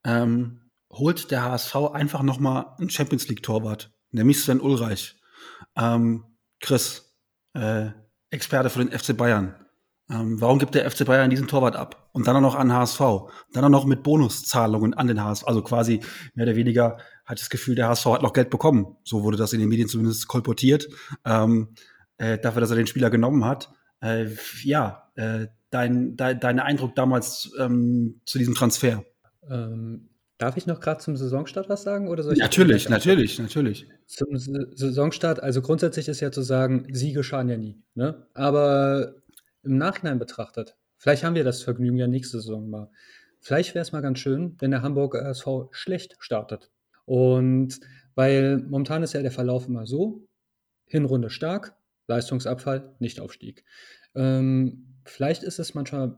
[0.05, 0.61] ähm,
[0.93, 5.17] holt der HSV einfach nochmal einen Champions League Torwart, nämlich Sven Ulreich.
[5.77, 6.23] Ähm,
[6.61, 7.17] Chris,
[7.55, 7.89] äh,
[8.31, 9.57] Experte für den FC Bayern.
[10.11, 12.09] Ähm, warum gibt der FC Bayern diesen Torwart ab?
[12.13, 13.01] Und dann auch noch an HSV.
[13.53, 15.47] Dann auch noch mit Bonuszahlungen an den HSV.
[15.47, 16.01] Also quasi
[16.35, 18.97] mehr oder weniger hat das Gefühl, der HSV hat noch Geld bekommen.
[19.05, 20.89] So wurde das in den Medien zumindest kolportiert.
[21.25, 21.69] Ähm,
[22.19, 23.71] äh, dafür, dass er den Spieler genommen hat.
[24.01, 24.27] Äh,
[24.63, 29.05] ja, äh, dein, dein, dein Eindruck damals ähm, zu diesem Transfer?
[29.51, 32.09] Ähm, darf ich noch gerade zum Saisonstart was sagen?
[32.09, 33.87] Oder soll ich natürlich, natürlich, natürlich.
[34.07, 37.83] Zum Saisonstart, also grundsätzlich ist ja zu sagen, Siege schaden ja nie.
[37.95, 38.27] Ne?
[38.35, 39.15] Aber
[39.65, 42.91] im Nachhinein betrachtet, vielleicht haben wir das Vergnügen ja nächste Saison mal.
[43.41, 46.71] Vielleicht wäre es mal ganz schön, wenn der Hamburger SV schlecht startet.
[47.05, 47.81] Und
[48.15, 50.27] weil momentan ist ja der Verlauf immer so:
[50.87, 53.65] Hinrunde stark, Leistungsabfall, Nichtaufstieg.
[54.15, 56.17] Ähm, vielleicht ist es manchmal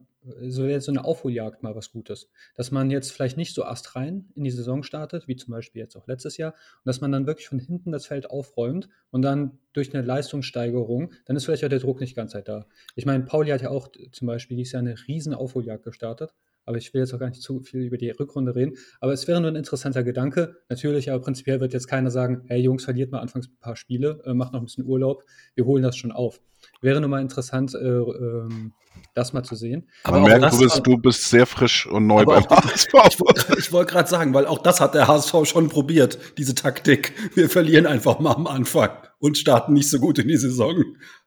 [0.48, 2.30] so jetzt so eine Aufholjagd mal was Gutes.
[2.54, 5.96] Dass man jetzt vielleicht nicht so astrein in die Saison startet, wie zum Beispiel jetzt
[5.96, 9.58] auch letztes Jahr, und dass man dann wirklich von hinten das Feld aufräumt und dann
[9.72, 12.66] durch eine Leistungssteigerung, dann ist vielleicht auch der Druck nicht ganz halt da.
[12.94, 16.34] Ich meine, Pauli hat ja auch zum Beispiel dieses Jahr eine riesen Aufholjagd gestartet,
[16.66, 18.76] aber ich will jetzt auch gar nicht zu viel über die Rückrunde reden.
[19.00, 20.56] Aber es wäre nur ein interessanter Gedanke.
[20.68, 24.20] Natürlich, aber prinzipiell wird jetzt keiner sagen, hey Jungs, verliert mal anfangs ein paar Spiele,
[24.26, 25.24] äh, macht noch ein bisschen Urlaub,
[25.54, 26.40] wir holen das schon auf.
[26.80, 28.72] Wäre nur mal interessant, äh, ähm,
[29.14, 29.88] das mal zu sehen.
[30.04, 32.92] Aber Man merkt, du bist, du bist sehr frisch und neu beim HSV.
[33.06, 37.12] Ich, ich wollte gerade sagen, weil auch das hat der HSV schon probiert, diese Taktik.
[37.34, 40.82] Wir verlieren einfach mal am Anfang und starten nicht so gut in die Saison.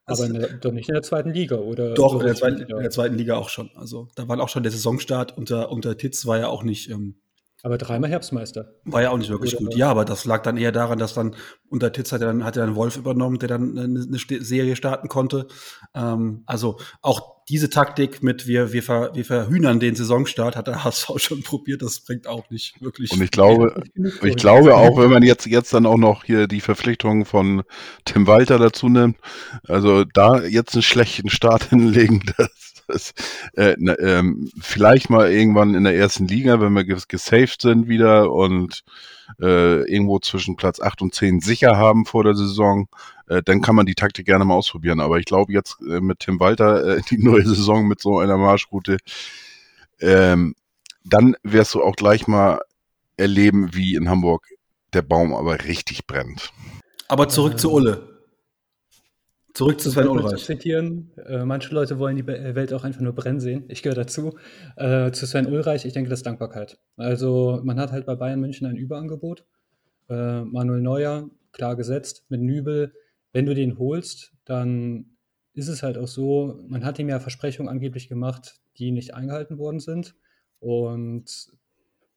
[0.09, 1.93] Aber in der, doch nicht in der zweiten Liga, oder?
[1.93, 3.71] Doch, in der, zweiten, in der, zweiten, Liga auch schon.
[3.75, 6.89] Also da war auch schon der Saisonstart unter, unter Titz war ja auch nicht.
[6.89, 7.15] Ähm,
[7.61, 8.73] aber dreimal Herbstmeister.
[8.85, 9.75] War ja auch nicht wirklich Oder gut.
[9.75, 11.35] Ja, aber das lag dann eher daran, dass dann
[11.69, 14.75] unter Titz hat er dann, hat er dann Wolf übernommen, der dann eine, eine Serie
[14.75, 15.47] starten konnte.
[15.93, 20.83] Ähm, also auch diese Taktik mit wir, wir, ver, wir verhühnern den Saisonstart, hat der
[20.85, 21.81] HSV schon probiert.
[21.81, 23.11] Das bringt auch nicht wirklich.
[23.11, 23.81] Und ich glaube,
[24.21, 27.63] ich glaube auch, wenn man jetzt, jetzt dann auch noch hier die Verpflichtung von
[28.05, 29.17] Tim Walter dazu nimmt,
[29.67, 33.13] also da jetzt einen schlechten Start hinlegen, das das,
[33.53, 38.31] äh, na, ähm, vielleicht mal irgendwann in der ersten Liga, wenn wir gesaved sind wieder
[38.31, 38.83] und
[39.41, 42.87] äh, irgendwo zwischen Platz 8 und 10 sicher haben vor der Saison,
[43.27, 44.99] äh, dann kann man die Taktik gerne mal ausprobieren.
[44.99, 48.37] Aber ich glaube jetzt äh, mit Tim Walter äh, die neue Saison mit so einer
[48.37, 48.97] Marschroute,
[50.01, 50.55] ähm,
[51.03, 52.59] dann wirst du auch gleich mal
[53.17, 54.47] erleben, wie in Hamburg
[54.93, 56.51] der Baum aber richtig brennt.
[57.07, 58.08] Aber zurück zu Ulle.
[59.59, 60.45] Zurück zu Sven Ulreich.
[60.45, 61.11] zitieren.
[61.17, 63.65] Äh, manche Leute wollen die äh, Welt auch einfach nur brennen sehen.
[63.67, 64.37] Ich gehöre dazu.
[64.77, 66.79] Äh, zu Sven Ulreich, ich denke, das ist Dankbarkeit.
[66.95, 69.43] Also man hat halt bei Bayern München ein Überangebot.
[70.07, 72.93] Äh, Manuel Neuer, klar gesetzt, mit Nübel,
[73.33, 75.17] wenn du den holst, dann
[75.53, 79.57] ist es halt auch so, man hat ihm ja Versprechungen angeblich gemacht, die nicht eingehalten
[79.57, 80.15] worden sind.
[80.61, 81.49] Und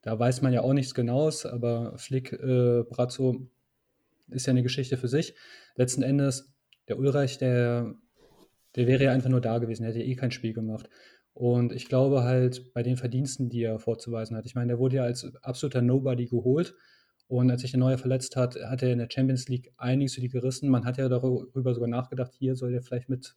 [0.01, 3.49] da weiß man ja auch nichts Genaues, aber Flick, äh, Brazzo
[4.29, 5.35] ist ja eine Geschichte für sich.
[5.75, 6.52] Letzten Endes,
[6.87, 7.95] der Ulreich, der,
[8.75, 10.89] der wäre ja einfach nur da gewesen, der hätte ja eh kein Spiel gemacht.
[11.33, 14.45] Und ich glaube halt bei den Verdiensten, die er vorzuweisen hat.
[14.45, 16.75] Ich meine, der wurde ja als absoluter Nobody geholt.
[17.27, 20.21] Und als sich der Neue verletzt hat, hat er in der Champions League einiges für
[20.21, 20.69] die gerissen.
[20.69, 23.35] Man hat ja darüber sogar nachgedacht, hier soll er vielleicht mit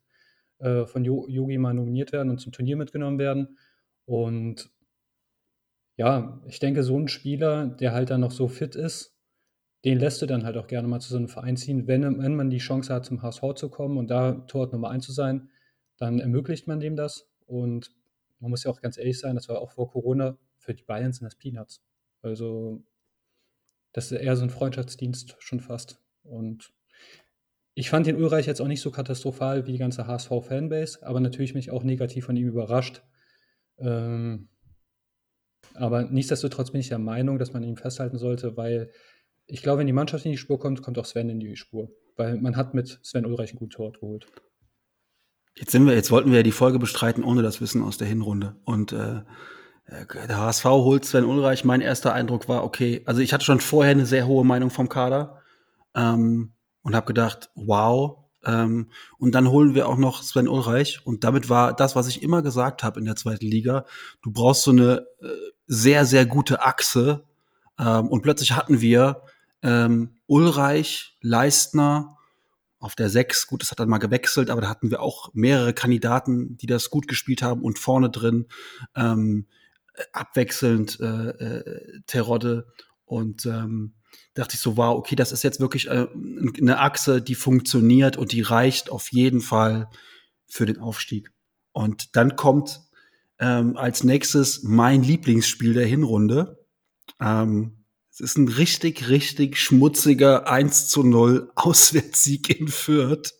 [0.59, 3.57] äh, von Yogi mal nominiert werden und zum Turnier mitgenommen werden.
[4.05, 4.71] Und
[5.97, 9.16] ja, ich denke, so ein Spieler, der halt dann noch so fit ist,
[9.87, 11.87] den lässt du dann halt auch gerne mal zu so einem Verein ziehen.
[11.87, 15.07] Wenn, wenn man die Chance hat, zum HSV zu kommen und da Torwart Nummer 1
[15.07, 15.49] zu sein,
[15.97, 17.31] dann ermöglicht man dem das.
[17.47, 17.93] Und
[18.41, 21.13] man muss ja auch ganz ehrlich sein, das war auch vor Corona, für die Bayern
[21.13, 21.85] sind das Peanuts.
[22.21, 22.83] Also
[23.93, 26.01] das ist eher so ein Freundschaftsdienst schon fast.
[26.25, 26.75] Und
[27.75, 31.55] ich fand den Ulreich jetzt auch nicht so katastrophal wie die ganze HSV-Fanbase, aber natürlich
[31.55, 33.05] mich auch negativ von ihm überrascht.
[33.79, 34.49] Ähm,
[35.75, 38.91] aber nichtsdestotrotz bin ich der Meinung, dass man ihn festhalten sollte, weil
[39.47, 41.91] ich glaube, wenn die Mannschaft in die Spur kommt, kommt auch Sven in die Spur.
[42.17, 44.27] Weil man hat mit Sven Ulreich einen guten Tor geholt.
[45.55, 48.09] Jetzt sind wir, jetzt wollten wir ja die Folge bestreiten ohne das Wissen aus der
[48.09, 48.57] Hinrunde.
[48.65, 49.23] Und äh,
[49.89, 51.65] der HSV holt Sven Ulreich.
[51.65, 54.89] Mein erster Eindruck war, okay, also ich hatte schon vorher eine sehr hohe Meinung vom
[54.89, 55.43] Kader
[55.95, 58.19] ähm, und habe gedacht, wow.
[58.45, 61.01] Ähm, und dann holen wir auch noch Sven Ulreich.
[61.05, 63.87] Und damit war das, was ich immer gesagt habe in der zweiten Liga,
[64.23, 65.29] du brauchst so eine äh,
[65.67, 67.25] sehr, sehr gute Achse.
[67.79, 69.23] Ähm, und plötzlich hatten wir
[69.63, 72.17] ähm, Ulreich, Leistner,
[72.79, 75.73] auf der 6, gut, das hat dann mal gewechselt, aber da hatten wir auch mehrere
[75.73, 78.47] Kandidaten, die das gut gespielt haben und vorne drin
[78.95, 79.47] ähm,
[80.13, 82.67] abwechselnd äh, äh, Terodde
[83.07, 83.95] und ähm,
[84.35, 86.07] dachte ich so, wow, okay, das ist jetzt wirklich äh,
[86.61, 89.89] eine Achse, die funktioniert und die reicht auf jeden Fall
[90.47, 91.33] für den Aufstieg.
[91.73, 92.83] Und dann kommt
[93.39, 96.65] ähm, als nächstes mein Lieblingsspiel der Hinrunde.
[97.21, 97.85] Ähm,
[98.17, 103.35] es ist ein richtig, richtig schmutziger 1 zu 0 Auswärtssieg in Fürth,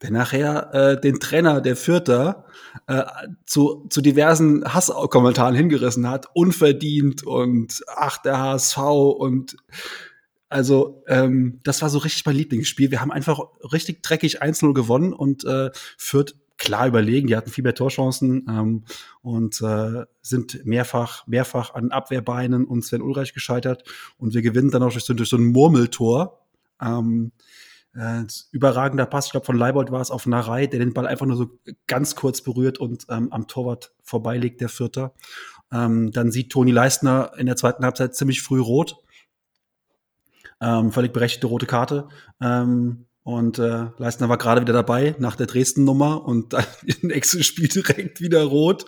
[0.00, 2.46] der nachher äh, den Trainer der Fürther
[2.86, 3.02] äh,
[3.44, 9.56] zu, zu diversen Hasskommentaren hingerissen hat, unverdient und ach, der HSV und
[10.48, 12.90] also ähm, das war so richtig mein Lieblingsspiel.
[12.90, 13.38] Wir haben einfach
[13.70, 17.26] richtig dreckig 1-0 gewonnen und äh, Fürth klar überlegen.
[17.26, 18.84] Die hatten viel mehr Torchancen ähm,
[19.20, 23.82] und äh, sind mehrfach, mehrfach an Abwehrbeinen und Sven Ulreich gescheitert.
[24.16, 26.46] Und wir gewinnen dann auch durch so, durch so ein Murmeltor.
[26.80, 27.32] Ähm,
[27.94, 28.22] äh,
[28.52, 31.36] überragender Pass, ich glaube von Leibold war es auf Narei, der den Ball einfach nur
[31.36, 31.50] so
[31.88, 35.14] ganz kurz berührt und ähm, am Torwart vorbeilegt, der Vierter.
[35.72, 38.96] Ähm, dann sieht Toni Leistner in der zweiten Halbzeit ziemlich früh rot.
[40.60, 42.08] Ähm, völlig berechtigte rote Karte.
[42.40, 47.42] Ähm, und äh, Leistner war gerade wieder dabei nach der Dresden-Nummer und dann im nächsten
[47.42, 48.86] Spiel direkt wieder rot.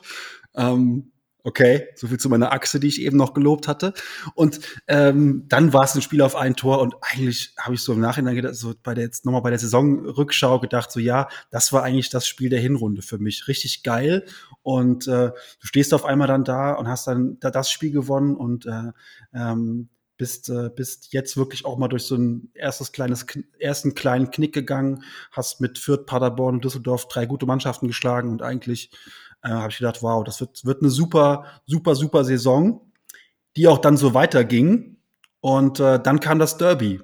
[0.55, 1.13] Ähm,
[1.45, 3.93] okay, so viel zu meiner Achse, die ich eben noch gelobt hatte.
[4.35, 7.93] Und ähm, dann war es ein Spiel auf ein Tor und eigentlich habe ich so
[7.93, 11.73] im Nachhinein gedacht, so bei der jetzt nochmal bei der Saisonrückschau gedacht, so ja, das
[11.73, 13.47] war eigentlich das Spiel der Hinrunde für mich.
[13.47, 14.25] Richtig geil.
[14.63, 18.35] Und äh, du stehst auf einmal dann da und hast dann da das Spiel gewonnen
[18.35, 18.93] und äh,
[19.35, 23.27] ähm, bist, äh, bist jetzt wirklich auch mal durch so ein erstes kleines,
[23.59, 28.43] ersten kleinen Knick gegangen, hast mit Fürth, Paderborn und Düsseldorf drei gute Mannschaften geschlagen und
[28.43, 28.91] eigentlich
[29.43, 32.93] äh, habe ich gedacht, wow, das wird, wird eine super, super, super Saison,
[33.57, 34.97] die auch dann so weiterging.
[35.41, 37.03] Und äh, dann kam das Derby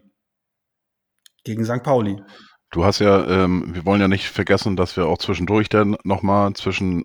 [1.45, 1.83] gegen St.
[1.83, 2.23] Pauli.
[2.71, 6.53] Du hast ja, ähm, wir wollen ja nicht vergessen, dass wir auch zwischendurch dann nochmal
[6.55, 7.05] zwischen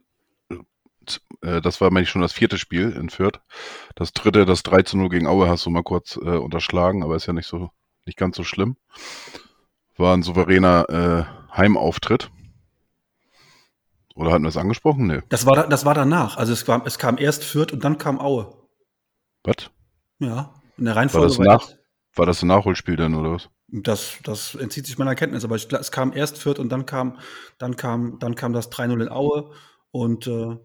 [1.41, 3.39] äh, das war eigentlich schon das vierte Spiel in Fürth.
[3.95, 7.15] Das dritte, das 3 zu 0 gegen Aue hast du mal kurz äh, unterschlagen, aber
[7.15, 7.69] ist ja nicht so,
[8.05, 8.77] nicht ganz so schlimm.
[9.97, 12.29] War ein souveräner äh, Heimauftritt.
[14.15, 15.07] Oder hatten wir es angesprochen?
[15.07, 15.21] Nee.
[15.29, 16.37] Das war, das war danach.
[16.37, 18.53] Also es, war, es kam erst Fürth und dann kam Aue.
[19.43, 19.69] Was?
[20.19, 21.37] Ja, in der Reihenfolge.
[21.37, 21.77] War das, nach,
[22.15, 23.49] war das ein Nachholspiel denn, oder was?
[23.67, 27.19] Das, das entzieht sich meiner Kenntnis, aber ich, es kam erst Fürth und dann kam,
[27.57, 29.51] dann kam, dann kam das 3-0 in Aue
[29.91, 30.55] und äh,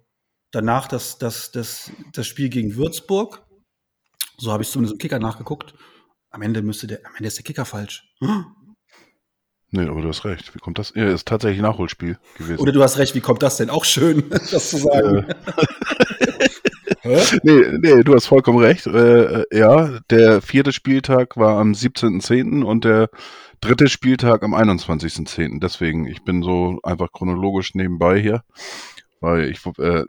[0.53, 3.47] Danach das, das, das, das Spiel gegen Würzburg.
[4.39, 5.75] So habe ich zumindest im Kicker nachgeguckt.
[6.31, 8.05] Am Ende müsste der, am Ende ist der Kicker falsch.
[8.21, 8.47] Hm?
[9.73, 10.53] Nee, aber du hast recht.
[10.53, 10.93] Wie kommt das?
[10.97, 12.61] Ja, ist tatsächlich Nachholspiel gewesen.
[12.61, 13.71] Oder du hast recht, wie kommt das denn?
[13.71, 15.27] Auch schön, das zu sagen.
[17.43, 18.87] nee, nee, du hast vollkommen recht.
[18.87, 22.63] Äh, ja, der vierte Spieltag war am 17.10.
[22.63, 23.09] und der
[23.61, 25.61] dritte Spieltag am 21.10.
[25.61, 28.43] Deswegen, ich bin so einfach chronologisch nebenbei hier.
[29.21, 30.05] Weil ich, äh,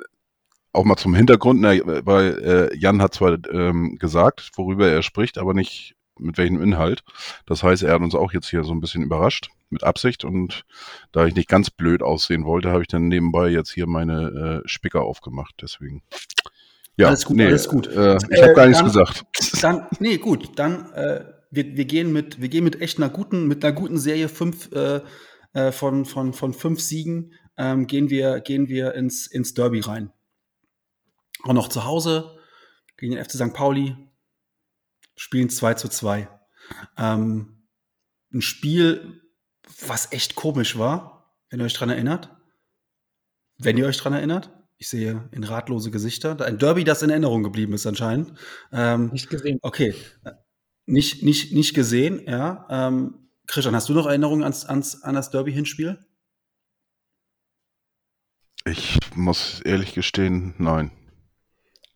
[0.73, 5.37] auch mal zum Hintergrund, ne, weil äh, Jan hat zwar ähm, gesagt, worüber er spricht,
[5.37, 7.03] aber nicht mit welchem Inhalt.
[7.45, 10.23] Das heißt, er hat uns auch jetzt hier so ein bisschen überrascht, mit Absicht.
[10.23, 10.65] Und
[11.11, 14.67] da ich nicht ganz blöd aussehen wollte, habe ich dann nebenbei jetzt hier meine äh,
[14.67, 15.55] Spicker aufgemacht.
[15.61, 16.03] Deswegen.
[16.97, 17.87] Ja, alles gut, nee, alles gut.
[17.87, 19.25] Äh, ich habe gar nichts dann, gesagt.
[19.61, 23.47] Dann, nee, gut, dann äh, wir, wir gehen mit wir gehen mit echt einer guten
[23.47, 25.01] mit einer guten Serie fünf äh,
[25.53, 30.11] äh, von von von fünf Siegen ähm, gehen wir gehen wir ins ins Derby rein.
[31.43, 32.37] Und noch zu Hause
[32.97, 33.53] gegen den FC St.
[33.53, 33.95] Pauli
[35.15, 36.27] spielen 2 zu 2.
[36.97, 37.67] Ähm,
[38.33, 39.21] ein Spiel,
[39.85, 42.29] was echt komisch war, wenn ihr euch dran erinnert.
[43.57, 44.51] Wenn ihr euch dran erinnert.
[44.77, 46.43] Ich sehe in ratlose Gesichter.
[46.43, 48.33] Ein Derby, das in Erinnerung geblieben ist anscheinend.
[48.71, 49.59] Ähm, Nicht gesehen.
[49.61, 49.93] Okay.
[50.87, 52.65] Nicht, nicht, nicht gesehen, ja.
[52.69, 56.03] Ähm, Christian, hast du noch Erinnerungen ans, ans, an das Derby-Hinspiel?
[58.65, 60.91] Ich muss ehrlich gestehen, nein.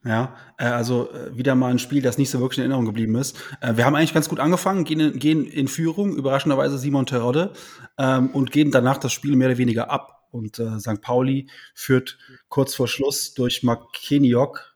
[0.06, 3.16] Ja, äh, also äh, wieder mal ein Spiel, das nicht so wirklich in Erinnerung geblieben
[3.16, 3.38] ist.
[3.60, 7.54] Äh, wir haben eigentlich ganz gut angefangen, gehen in, gehen in Führung, überraschenderweise Simon Terodde,
[7.98, 10.28] ähm, und geben danach das Spiel mehr oder weniger ab.
[10.30, 11.02] Und äh, St.
[11.02, 14.76] Pauli führt kurz vor Schluss durch Makeniok,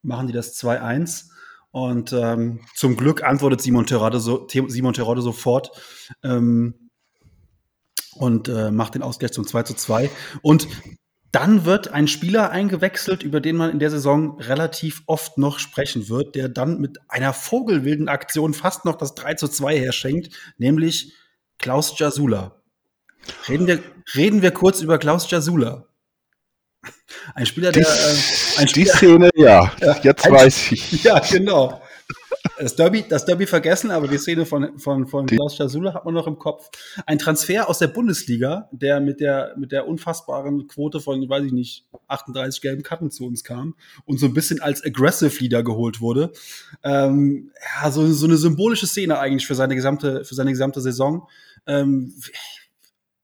[0.00, 1.26] machen die das 2-1.
[1.72, 5.70] Und ähm, zum Glück antwortet Simon Terodde, so, Simon Terodde sofort
[6.24, 6.90] ähm,
[8.14, 10.10] und äh, macht den Ausgleich zum 2 zu 2.
[10.40, 10.68] Und
[11.32, 16.08] dann wird ein Spieler eingewechselt, über den man in der Saison relativ oft noch sprechen
[16.08, 21.14] wird, der dann mit einer vogelwilden Aktion fast noch das 3 zu 2 herschenkt, nämlich
[21.58, 22.62] Klaus Jasula.
[23.48, 23.82] Reden wir,
[24.14, 25.86] reden wir kurz über Klaus Jasula.
[27.34, 27.86] Ein Spieler, der.
[27.86, 28.16] Äh,
[28.56, 29.70] ein Die Szene, ja,
[30.02, 31.04] jetzt ein, weiß ich.
[31.04, 31.82] Ja, genau.
[32.58, 36.14] Das Derby, das Derby vergessen, aber die Szene von, von, von Klaus Jasula hat man
[36.14, 36.70] noch im Kopf.
[37.06, 41.52] Ein Transfer aus der Bundesliga, der mit der, mit der unfassbaren Quote von, weiß ich
[41.52, 43.74] nicht, 38 gelben Karten zu uns kam
[44.04, 46.32] und so ein bisschen als Aggressive Leader geholt wurde.
[46.82, 47.50] Ähm,
[47.82, 51.28] ja, so, so eine symbolische Szene eigentlich für seine gesamte, für seine gesamte Saison.
[51.66, 52.14] Ähm,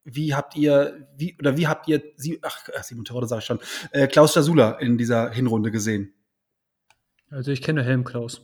[0.05, 3.61] wie habt ihr, wie, oder wie habt ihr, Sie, ach, Simon Terode sag ich schon,
[3.93, 6.13] äh, Klaus Jasula in dieser Hinrunde gesehen?
[7.29, 8.41] Also ich kenne Helm Klaus.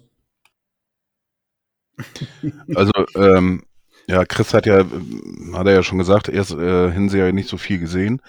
[2.75, 3.65] Also, ähm,
[4.09, 7.79] ja, Chris hat ja, hat er ja schon gesagt, erst äh, Hinseher nicht so viel
[7.79, 8.21] gesehen.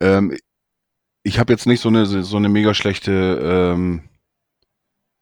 [0.00, 0.36] Ähm,
[1.22, 4.08] ich habe jetzt nicht so eine so eine mega schlechte ähm,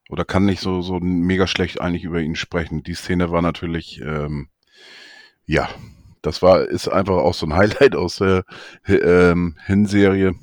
[0.08, 2.82] oder kann nicht so so mega schlecht eigentlich über ihn sprechen.
[2.82, 4.48] Die Szene war natürlich ähm,
[5.46, 5.68] ja,
[6.22, 8.44] das war ist einfach auch so ein Highlight aus der
[8.86, 10.34] ähm, Hinserie.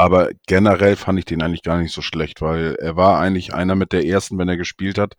[0.00, 3.74] Aber generell fand ich den eigentlich gar nicht so schlecht, weil er war eigentlich einer
[3.74, 5.18] mit der ersten, wenn er gespielt hat,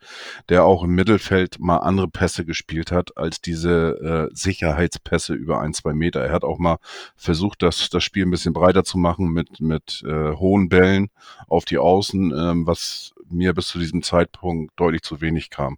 [0.49, 5.75] der auch im Mittelfeld mal andere Pässe gespielt hat, als diese äh, Sicherheitspässe über ein,
[5.75, 6.21] zwei Meter.
[6.21, 6.77] Er hat auch mal
[7.15, 11.11] versucht, das, das Spiel ein bisschen breiter zu machen mit, mit äh, hohen Bällen
[11.45, 15.77] auf die Außen, ähm, was mir bis zu diesem Zeitpunkt deutlich zu wenig kam.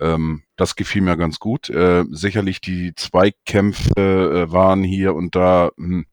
[0.00, 1.70] Ähm, das gefiel mir ganz gut.
[1.70, 6.06] Äh, sicherlich die Zweikämpfe äh, waren hier und da mh,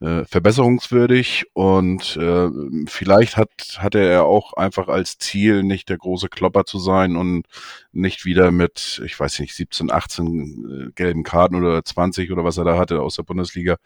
[0.00, 2.48] äh, verbesserungswürdig und äh,
[2.86, 7.46] vielleicht hat, hatte er auch einfach als Ziel, nicht der große Klopper zu sein und
[7.92, 12.58] nicht wieder mit, ich weiß nicht, 17, 18 äh, gelben Karten oder 20 oder was
[12.58, 13.76] er da hatte aus der Bundesliga,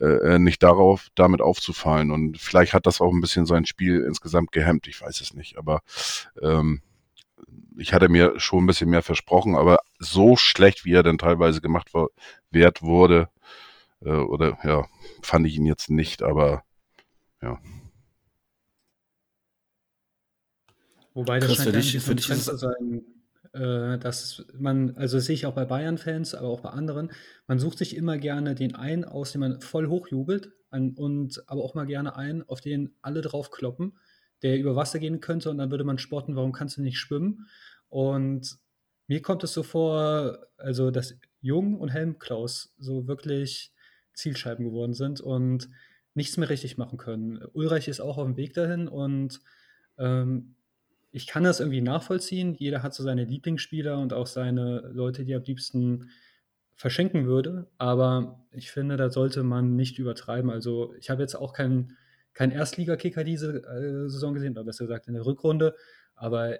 [0.00, 2.10] äh, äh, nicht darauf, damit aufzufallen.
[2.10, 5.56] Und vielleicht hat das auch ein bisschen sein Spiel insgesamt gehemmt, ich weiß es nicht,
[5.56, 5.80] aber
[6.42, 6.82] ähm,
[7.76, 11.60] ich hatte mir schon ein bisschen mehr versprochen, aber so schlecht, wie er dann teilweise
[11.60, 11.92] gemacht
[12.50, 13.28] wird, wurde,
[14.04, 14.86] äh, oder ja,
[15.22, 16.64] fand ich ihn jetzt nicht, aber
[17.42, 17.58] ja.
[21.14, 23.04] Wobei das Chris, scheint für dich- für dich zu sein,
[23.52, 27.12] äh, dass man, also das sehe ich auch bei Bayern-Fans, aber auch bei anderen,
[27.46, 31.62] man sucht sich immer gerne den einen aus, den man voll hochjubelt an, und aber
[31.62, 33.96] auch mal gerne einen, auf den alle drauf kloppen,
[34.42, 37.46] der über Wasser gehen könnte und dann würde man spotten, warum kannst du nicht schwimmen?
[37.88, 38.58] Und
[39.06, 43.72] mir kommt es so vor, also dass Jung und Helmklaus so wirklich
[44.14, 45.68] Zielscheiben geworden sind und
[46.14, 47.44] nichts mehr richtig machen können.
[47.52, 49.40] Ulreich ist auch auf dem Weg dahin und
[49.98, 50.54] ähm,
[51.10, 52.54] ich kann das irgendwie nachvollziehen.
[52.54, 56.10] Jeder hat so seine Lieblingsspieler und auch seine Leute, die er am liebsten
[56.74, 57.68] verschenken würde.
[57.78, 60.50] Aber ich finde, da sollte man nicht übertreiben.
[60.50, 61.96] Also ich habe jetzt auch keinen
[62.32, 65.76] kein Erstligakicker diese äh, Saison gesehen, oder besser gesagt in der Rückrunde.
[66.16, 66.58] Aber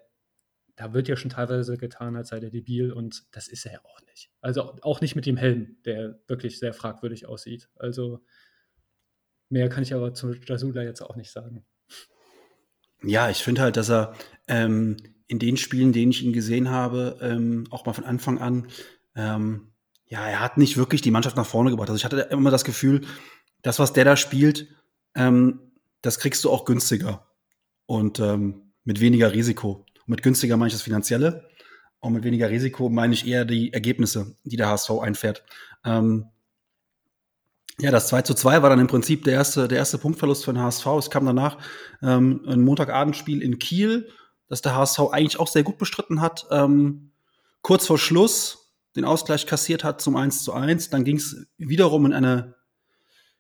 [0.77, 3.81] da wird ja schon teilweise getan, als sei der debil und das ist er ja
[3.85, 4.31] auch nicht.
[4.41, 7.69] Also auch nicht mit dem Helm, der wirklich sehr fragwürdig aussieht.
[7.77, 8.21] Also
[9.49, 11.65] mehr kann ich aber zu Jasula jetzt auch nicht sagen.
[13.03, 14.15] Ja, ich finde halt, dass er
[14.49, 18.69] ähm, in den Spielen, denen ich ihn gesehen habe, ähm, auch mal von Anfang an,
[19.15, 19.73] ähm,
[20.07, 21.89] ja, er hat nicht wirklich die Mannschaft nach vorne gebracht.
[21.89, 23.03] Also ich hatte immer das Gefühl,
[23.63, 24.69] das, was der da spielt,
[25.15, 27.27] ähm, das kriegst du auch günstiger
[27.87, 29.87] und ähm, mit weniger Risiko.
[30.07, 31.49] Und mit günstiger meine ich das Finanzielle.
[32.01, 35.43] und mit weniger Risiko meine ich eher die Ergebnisse, die der HSV einfährt.
[35.85, 36.27] Ähm,
[37.81, 40.53] ja, das 2 zu 2 war dann im Prinzip der erste, der erste Punktverlust für
[40.53, 40.87] den HSV.
[40.99, 41.59] Es kam danach
[42.03, 44.11] ähm, ein Montagabendspiel in Kiel,
[44.49, 46.47] das der HSV eigentlich auch sehr gut bestritten hat.
[46.51, 47.11] Ähm,
[47.63, 50.91] kurz vor Schluss den Ausgleich kassiert hat zum 1 zu 1.
[50.91, 52.55] Dann ging es wiederum in eine,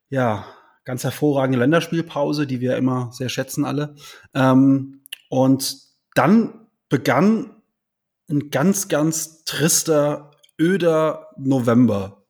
[0.09, 0.47] ja,
[0.85, 3.95] ganz hervorragende Länderspielpause, die wir immer sehr schätzen alle.
[4.35, 5.79] Ähm, und
[6.15, 7.63] dann begann
[8.31, 12.25] ein ganz, ganz trister, öder November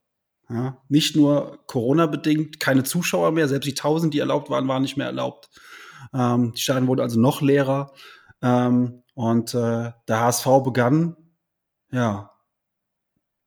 [0.51, 4.97] ja, nicht nur Corona-bedingt, keine Zuschauer mehr, selbst die 1000, die erlaubt waren, waren nicht
[4.97, 5.49] mehr erlaubt.
[6.13, 7.93] Ähm, die Stadien wurden also noch leerer.
[8.43, 11.17] Ähm, und äh, der HSV begann,
[11.91, 12.31] ja,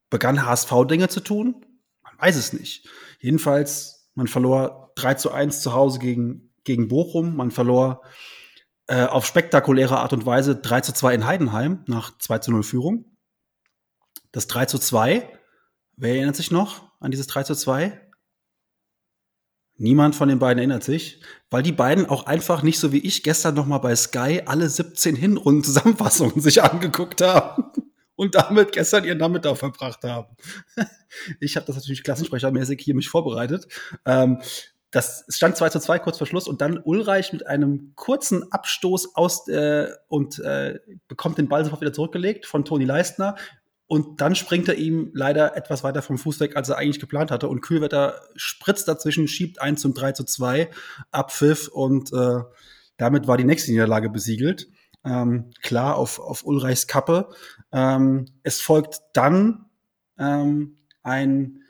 [0.09, 1.65] begann HSV-Dinge zu tun?
[2.01, 2.87] Man weiß es nicht.
[3.19, 7.35] Jedenfalls, man verlor 3 zu 1 zu Hause gegen, gegen Bochum.
[7.35, 8.01] Man verlor
[8.87, 12.63] äh, auf spektakuläre Art und Weise 3 zu 2 in Heidenheim nach 2 zu 0
[12.63, 13.05] Führung.
[14.31, 15.27] Das 3 zu 2,
[15.95, 16.87] wer erinnert sich noch?
[16.99, 18.01] an dieses 3 zu 2?
[19.79, 21.21] Niemand von den beiden erinnert sich,
[21.51, 24.67] weil die beiden auch einfach nicht so wie ich gestern noch mal bei Sky alle
[24.67, 27.65] 17 Hinrunden Zusammenfassungen sich angeguckt haben
[28.15, 30.35] und damit gestern ihren Nachmittag verbracht haben.
[31.39, 33.65] Ich habe das natürlich klassensprechermäßig hier mich vorbereitet.
[34.05, 34.39] Ähm,
[34.91, 39.15] das stand 2 zu 2 kurz vor Schluss und dann Ulreich mit einem kurzen Abstoß
[39.15, 43.35] aus äh, und äh, bekommt den Ball sofort wieder zurückgelegt von Toni Leistner,
[43.87, 47.31] und dann springt er ihm leider etwas weiter vom Fuß weg, als er eigentlich geplant
[47.31, 47.47] hatte.
[47.47, 50.69] Und Kühlwetter spritzt dazwischen, schiebt 1 zum 3 zu 2,
[51.11, 52.39] Abpfiff und äh,
[52.97, 54.67] damit war die nächste Niederlage besiegelt.
[55.05, 57.29] Ähm, klar auf, auf Ulreichs Kappe.
[57.71, 59.67] Ähm, es folgt dann
[60.19, 61.63] ähm, ein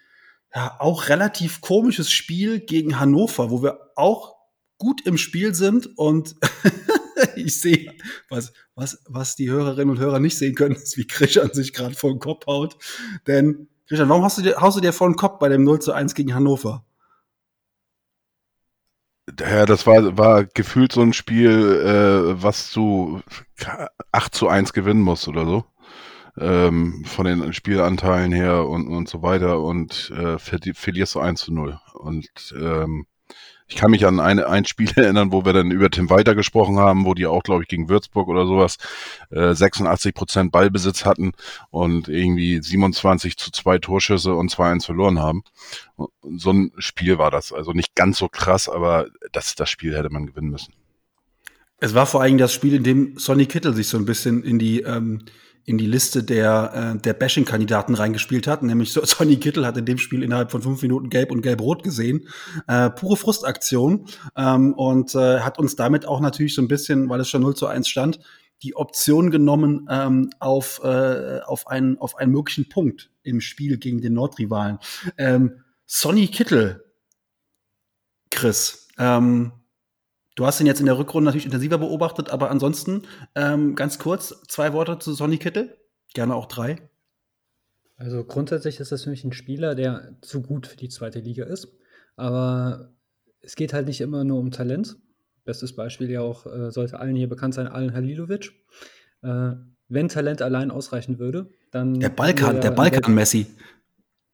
[0.55, 4.35] ja, auch relativ komisches Spiel gegen Hannover, wo wir auch
[4.77, 6.35] gut im Spiel sind und
[7.35, 7.93] ich sehe,
[8.29, 11.95] was, was, was die Hörerinnen und Hörer nicht sehen können, ist, wie Christian sich gerade
[11.95, 12.77] vor den Kopf haut.
[13.25, 15.79] Denn, Christian, warum hast du dir, haust du dir vor den Kopf bei dem 0
[15.79, 16.85] zu 1 gegen Hannover?
[19.39, 23.21] Ja, das war, war gefühlt so ein Spiel, äh, was du
[24.11, 25.65] 8 zu 1 gewinnen musst oder so.
[26.39, 31.53] Ähm, von den Spielanteilen her und, und so weiter und äh, verlierst du 1 zu
[31.53, 31.79] 0.
[31.93, 33.07] Und ähm,
[33.69, 36.77] ich kann mich an eine, ein Spiel erinnern, wo wir dann über Tim Walter gesprochen
[36.77, 38.77] haben, wo die auch, glaube ich, gegen Würzburg oder sowas
[39.29, 41.33] äh, 86 Prozent Ballbesitz hatten
[41.69, 45.43] und irgendwie 27 zu zwei Torschüsse und 2-1 verloren haben.
[46.37, 47.51] So ein Spiel war das.
[47.51, 50.73] Also nicht ganz so krass, aber das, das Spiel hätte man gewinnen müssen.
[51.79, 54.57] Es war vor allem das Spiel, in dem Sonny Kittel sich so ein bisschen in
[54.57, 55.23] die ähm,
[55.67, 58.63] in die Liste der, äh, der Bashing-Kandidaten reingespielt hat.
[58.63, 62.29] Nämlich Sonny Kittel hat in dem Spiel innerhalb von fünf Minuten gelb und gelb-rot gesehen.
[62.67, 64.05] Äh, pure Frustaktion.
[64.37, 67.55] Ähm, und äh, hat uns damit auch natürlich so ein bisschen, weil es schon 0
[67.55, 68.19] zu 1 stand,
[68.63, 73.99] die Option genommen ähm, auf, äh, auf, einen, auf einen möglichen Punkt im Spiel gegen
[73.99, 74.79] den Nordrivalen.
[75.17, 76.81] Ähm, Sonny Kittel,
[78.31, 79.51] Chris, ähm,
[80.37, 83.01] Du hast ihn jetzt in der Rückrunde natürlich intensiver beobachtet, aber ansonsten
[83.33, 85.75] ähm, ganz kurz zwei Worte zu Sonny Kittel.
[86.13, 86.77] Gerne auch drei.
[87.95, 91.45] Also grundsätzlich ist das für mich ein Spieler, der zu gut für die zweite Liga
[91.45, 91.75] ist.
[92.17, 92.93] Aber
[93.41, 94.97] es geht halt nicht immer nur um Talent.
[95.43, 98.51] Bestes Beispiel ja auch, äh, sollte allen hier bekannt sein, Alan Halilovic.
[99.23, 99.53] Äh,
[99.87, 101.99] wenn Talent allein ausreichen würde, dann.
[101.99, 103.47] Der Balkan, der Balkan-Messi.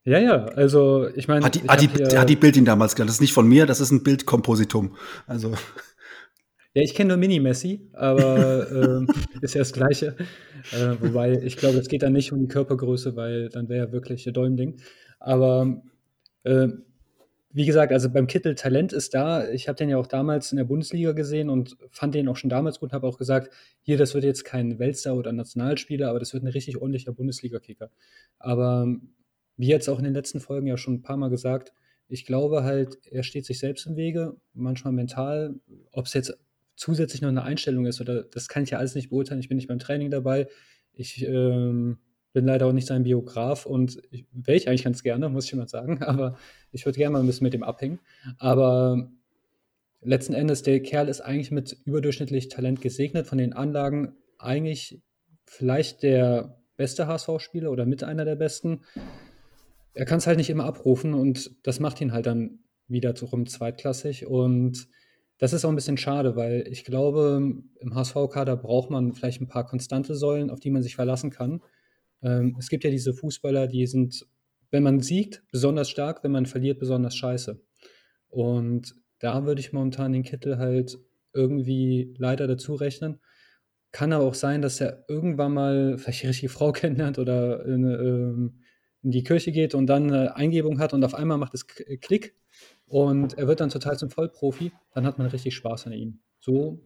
[0.04, 1.46] Ja, ja, also ich meine.
[1.46, 3.08] Hat die, hat, die, hat die Bild ihn damals genannt.
[3.08, 4.98] Das ist nicht von mir, das ist ein Bildkompositum.
[5.28, 5.54] Also.
[6.76, 10.16] Ja, ich kenne nur Mini-Messi, aber äh, ist ja das Gleiche.
[10.72, 13.92] Äh, wobei, ich glaube, es geht dann nicht um die Körpergröße, weil dann wäre ja
[13.92, 14.80] wirklich der Däumling.
[15.20, 15.84] Aber
[16.44, 16.70] äh,
[17.52, 19.48] wie gesagt, also beim Kittel Talent ist da.
[19.52, 22.50] Ich habe den ja auch damals in der Bundesliga gesehen und fand den auch schon
[22.50, 26.20] damals gut und habe auch gesagt, hier, das wird jetzt kein Weltstar oder Nationalspieler, aber
[26.20, 27.92] das wird ein richtig ordentlicher Bundesliga-Kicker.
[28.40, 28.88] Aber
[29.58, 31.74] wie jetzt auch in den letzten Folgen ja schon ein paar Mal gesagt,
[32.08, 35.54] ich glaube halt, er steht sich selbst im Wege, manchmal mental,
[35.92, 36.36] ob es jetzt
[36.76, 39.40] zusätzlich noch eine Einstellung ist oder das kann ich ja alles nicht beurteilen.
[39.40, 40.48] Ich bin nicht beim Training dabei.
[40.94, 41.98] Ich ähm,
[42.34, 45.68] bin leider auch nicht sein Biograf und wäre ich eigentlich ganz gerne, muss ich mal
[45.68, 46.38] sagen, aber
[46.72, 48.00] ich würde gerne mal ein bisschen mit dem abhängen.
[48.40, 49.12] Aber
[50.02, 55.02] letzten Endes, der Kerl ist eigentlich mit überdurchschnittlich Talent gesegnet, von den Anlagen eigentlich
[55.46, 58.82] vielleicht der beste HSV-Spieler oder mit einer der besten.
[59.94, 63.26] Er kann es halt nicht immer abrufen und das macht ihn halt dann wieder zu
[63.26, 64.88] rum zweitklassig und
[65.44, 69.50] das ist auch ein bisschen schade, weil ich glaube, im HSV-Kader braucht man vielleicht ein
[69.50, 71.62] paar konstante Säulen, auf die man sich verlassen kann.
[72.22, 74.26] Ähm, es gibt ja diese Fußballer, die sind,
[74.72, 77.62] wenn man siegt, besonders stark, wenn man verliert, besonders scheiße.
[78.30, 80.98] Und da würde ich momentan den Kittel halt
[81.34, 83.20] irgendwie leider dazu rechnen.
[83.92, 87.84] kann aber auch sein, dass er irgendwann mal vielleicht die richtige Frau kennenlernt oder in,
[87.84, 88.62] ähm,
[89.02, 92.34] in die Kirche geht und dann eine Eingebung hat und auf einmal macht es Klick
[92.88, 96.20] und er wird dann total zum Vollprofi, dann hat man richtig Spaß an ihm.
[96.40, 96.80] So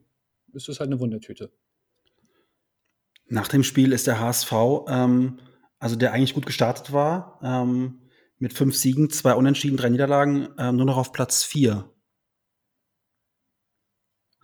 [0.53, 1.51] ist es halt eine Wundertüte.
[3.27, 4.53] Nach dem Spiel ist der HSV,
[4.87, 5.39] ähm,
[5.79, 8.01] also der eigentlich gut gestartet war, ähm,
[8.39, 11.91] mit fünf Siegen, zwei Unentschieden, drei Niederlagen, ähm, nur noch auf Platz vier.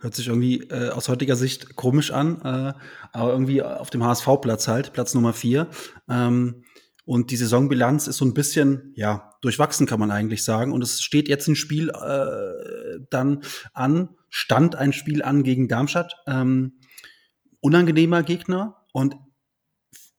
[0.00, 2.74] Hört sich irgendwie äh, aus heutiger Sicht komisch an, äh,
[3.12, 5.68] aber irgendwie auf dem HSV-Platz halt, Platz Nummer vier.
[6.08, 6.63] Ähm,
[7.04, 10.72] und die Saisonbilanz ist so ein bisschen, ja, durchwachsen kann man eigentlich sagen.
[10.72, 13.42] Und es steht jetzt ein Spiel äh, dann
[13.74, 16.14] an, stand ein Spiel an gegen Darmstadt.
[16.26, 16.78] Ähm,
[17.60, 18.86] unangenehmer Gegner.
[18.92, 19.16] Und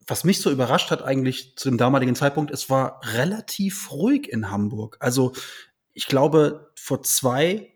[0.06, 4.52] was mich so überrascht hat eigentlich zu dem damaligen Zeitpunkt, es war relativ ruhig in
[4.52, 4.98] Hamburg.
[5.00, 5.34] Also
[5.94, 7.74] ich glaube, vor zwei,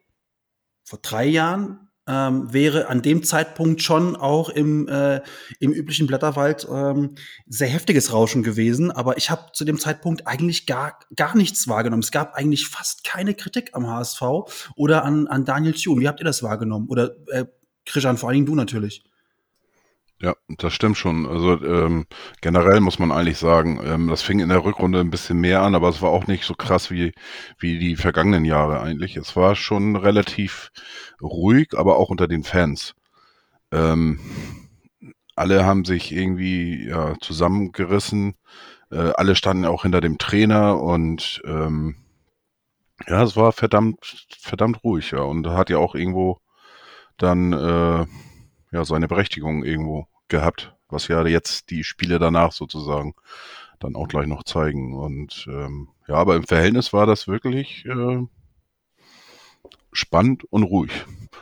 [0.83, 5.21] vor drei Jahren ähm, wäre an dem Zeitpunkt schon auch im, äh,
[5.59, 7.15] im üblichen Blätterwald ähm,
[7.47, 8.91] sehr heftiges Rauschen gewesen.
[8.91, 12.01] Aber ich habe zu dem Zeitpunkt eigentlich gar, gar nichts wahrgenommen.
[12.01, 14.21] Es gab eigentlich fast keine Kritik am HSV
[14.75, 16.01] oder an, an Daniel Thune.
[16.01, 16.87] Wie habt ihr das wahrgenommen?
[16.89, 17.45] Oder äh,
[17.85, 19.03] Christian, vor allen Dingen du natürlich.
[20.21, 21.25] Ja, das stimmt schon.
[21.25, 22.05] Also ähm,
[22.41, 25.75] generell muss man eigentlich sagen, ähm, das fing in der Rückrunde ein bisschen mehr an,
[25.75, 27.13] aber es war auch nicht so krass wie,
[27.57, 29.15] wie die vergangenen Jahre eigentlich.
[29.15, 30.71] Es war schon relativ
[31.21, 32.95] ruhig, aber auch unter den Fans.
[33.71, 34.19] Ähm,
[35.35, 38.35] alle haben sich irgendwie ja, zusammengerissen,
[38.91, 41.95] äh, alle standen auch hinter dem Trainer und ähm,
[43.07, 45.19] ja, es war verdammt, verdammt ruhig, ja.
[45.21, 46.39] Und hat ja auch irgendwo
[47.17, 48.05] dann äh,
[48.71, 53.15] ja seine Berechtigung irgendwo gehabt, was ja jetzt die Spiele danach sozusagen
[53.79, 54.93] dann auch gleich noch zeigen.
[54.93, 58.25] Und ähm, ja, aber im Verhältnis war das wirklich äh,
[59.91, 60.91] spannend und ruhig.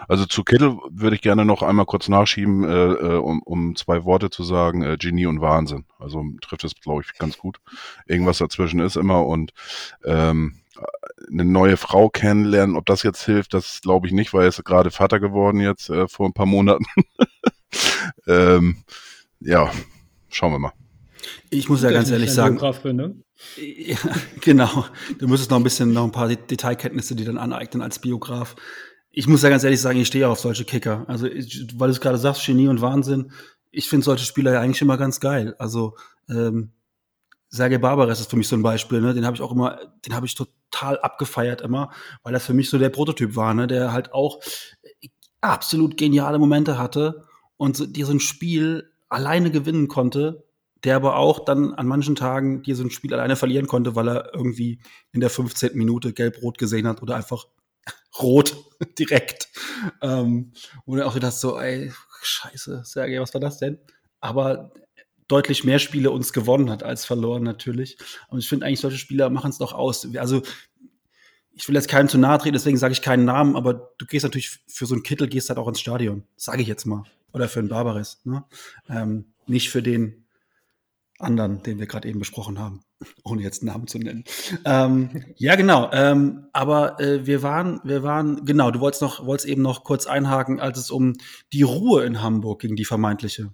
[0.08, 4.06] Also zu Kittel würde ich gerne noch einmal kurz nachschieben, äh, äh, um, um zwei
[4.06, 5.86] Worte zu sagen, äh, Genie und Wahnsinn.
[6.00, 7.60] Also trifft es, glaube ich, ganz gut.
[8.06, 9.54] Irgendwas dazwischen ist immer und
[10.06, 10.60] ähm,
[11.32, 14.64] eine neue Frau kennenlernen, ob das jetzt hilft, das glaube ich nicht, weil er ist
[14.64, 16.86] gerade Vater geworden jetzt äh, vor ein paar Monaten.
[18.28, 18.84] ähm,
[19.40, 19.72] ja,
[20.30, 20.74] schauen wir mal.
[21.50, 22.60] Ich muss ja ganz ehrlich sagen.
[22.84, 23.16] Bin, ne?
[23.58, 23.98] ja,
[24.42, 24.86] genau.
[25.18, 28.56] Du müsstest noch ein bisschen, noch ein paar Detailkenntnisse, die dann aneignen als Biograf.
[29.12, 31.06] Ich muss ja ganz ehrlich sagen, ich stehe auf solche Kicker.
[31.08, 33.32] Also, ich, weil du es gerade sagst, Genie und Wahnsinn.
[33.72, 35.56] Ich finde solche Spieler ja eigentlich immer ganz geil.
[35.58, 35.96] Also,
[36.30, 36.72] ähm,
[37.50, 39.14] Sergei Barbares ist für mich so ein Beispiel, ne?
[39.14, 41.92] Den habe ich auch immer, den habe ich total abgefeiert immer,
[42.24, 43.68] weil das für mich so der Prototyp war, ne?
[43.68, 44.42] Der halt auch
[45.42, 47.26] absolut geniale Momente hatte
[47.58, 50.46] und dir so ein Spiel alleine gewinnen konnte,
[50.84, 54.10] der aber auch dann an manchen Tagen dir so ein Spiel alleine verlieren konnte, weil
[54.10, 54.82] er irgendwie
[55.12, 55.76] in der 15.
[55.76, 57.46] Minute gelb-rot gesehen hat oder einfach
[58.20, 58.56] rot
[59.00, 59.50] direkt.
[60.02, 60.54] Ähm,
[60.86, 61.92] und auch gedacht so, ey,
[62.22, 63.80] scheiße, Sergei, was war das denn?
[64.20, 64.72] Aber
[65.28, 67.98] deutlich mehr Spiele uns gewonnen hat als verloren natürlich.
[68.30, 70.08] Und ich finde eigentlich, solche Spieler machen es doch aus.
[70.16, 70.42] Also
[71.54, 74.24] ich will jetzt keinem zu nahe treten, deswegen sage ich keinen Namen, aber du gehst
[74.24, 77.04] natürlich für so einen Kittel gehst halt auch ins Stadion, sage ich jetzt mal.
[77.34, 78.22] Oder für einen Barbares.
[78.24, 78.46] Ne?
[78.90, 80.28] Ähm, nicht für den
[81.20, 82.82] anderen, den wir gerade eben besprochen haben,
[83.24, 84.24] ohne jetzt Namen zu nennen.
[84.66, 85.90] Ähm, ja, genau.
[85.92, 90.06] Ähm, aber äh, wir waren, wir waren, genau, du wolltest noch, wolltest eben noch kurz
[90.06, 91.14] einhaken, als es um
[91.54, 93.52] die Ruhe in Hamburg ging, die vermeintliche.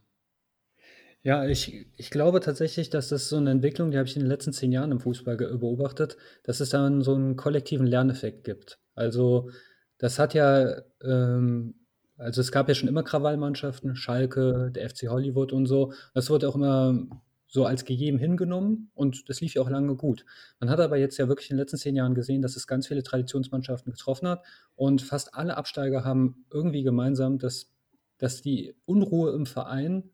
[1.25, 4.29] Ja, ich, ich glaube tatsächlich, dass das so eine Entwicklung, die habe ich in den
[4.29, 8.77] letzten zehn Jahren im Fußball beobachtet, dass es dann so einen kollektiven Lerneffekt gibt.
[8.93, 9.49] Also
[9.97, 11.75] das hat ja, ähm,
[12.17, 15.93] also es gab ja schon immer Krawallmannschaften, Schalke, der FC Hollywood und so.
[16.13, 17.07] Das wurde auch immer
[17.47, 20.25] so als gegeben hingenommen und das lief ja auch lange gut.
[20.59, 22.87] Man hat aber jetzt ja wirklich in den letzten zehn Jahren gesehen, dass es ganz
[22.87, 24.43] viele Traditionsmannschaften getroffen hat
[24.75, 27.71] und fast alle Absteiger haben irgendwie gemeinsam, dass,
[28.17, 30.09] dass die Unruhe im Verein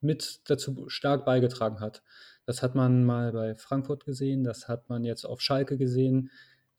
[0.00, 2.02] mit dazu stark beigetragen hat.
[2.46, 6.30] Das hat man mal bei Frankfurt gesehen, das hat man jetzt auf Schalke gesehen.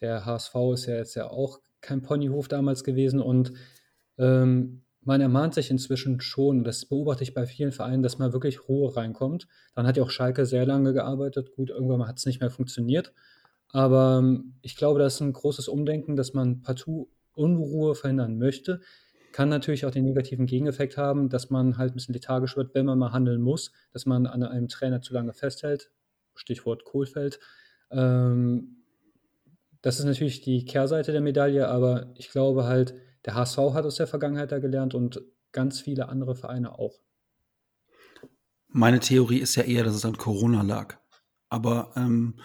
[0.01, 3.53] Der HSV ist ja jetzt ja auch kein Ponyhof damals gewesen und
[4.17, 8.67] ähm, man ermahnt sich inzwischen schon, das beobachte ich bei vielen Vereinen, dass mal wirklich
[8.69, 9.47] Ruhe reinkommt.
[9.73, 11.55] Dann hat ja auch Schalke sehr lange gearbeitet.
[11.55, 13.11] Gut, irgendwann hat es nicht mehr funktioniert.
[13.69, 18.81] Aber ähm, ich glaube, das ist ein großes Umdenken, dass man partout Unruhe verhindern möchte.
[19.31, 22.85] Kann natürlich auch den negativen Gegeneffekt haben, dass man halt ein bisschen lethargisch wird, wenn
[22.85, 25.91] man mal handeln muss, dass man an einem Trainer zu lange festhält.
[26.35, 27.39] Stichwort Kohlfeld.
[27.91, 28.83] Ähm,
[29.81, 32.93] das ist natürlich die Kehrseite der Medaille, aber ich glaube halt,
[33.25, 35.21] der HSV hat aus der Vergangenheit da gelernt und
[35.51, 36.99] ganz viele andere Vereine auch.
[38.67, 40.97] Meine Theorie ist ja eher, dass es an Corona lag.
[41.49, 42.39] Aber ähm,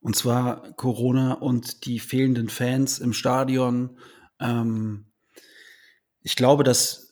[0.00, 3.98] und zwar Corona und die fehlenden Fans im Stadion.
[4.40, 5.07] Ähm,
[6.22, 7.08] ich glaube, dass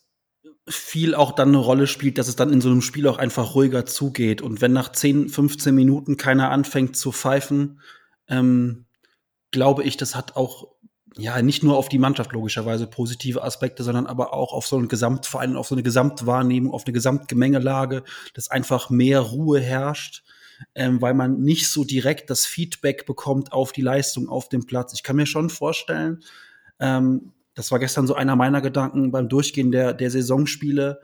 [0.69, 3.55] viel auch dann eine Rolle spielt, dass es dann in so einem Spiel auch einfach
[3.55, 4.43] ruhiger zugeht.
[4.43, 7.81] Und wenn nach 10, 15 Minuten keiner anfängt zu pfeifen,
[8.29, 8.87] ähm,
[9.53, 10.75] glaube ich, das hat auch
[11.17, 14.89] ja nicht nur auf die Mannschaft logischerweise positive Aspekte, sondern aber auch auf so einen
[14.89, 18.03] Gesamtverein, auf so eine Gesamtwahrnehmung, auf eine Gesamtgemengelage,
[18.35, 20.25] dass einfach mehr Ruhe herrscht,
[20.75, 24.93] ähm, weil man nicht so direkt das Feedback bekommt auf die Leistung auf dem Platz.
[24.95, 26.23] Ich kann mir schon vorstellen,
[26.81, 31.01] ähm, das war gestern so einer meiner Gedanken beim Durchgehen der, der Saisonspiele,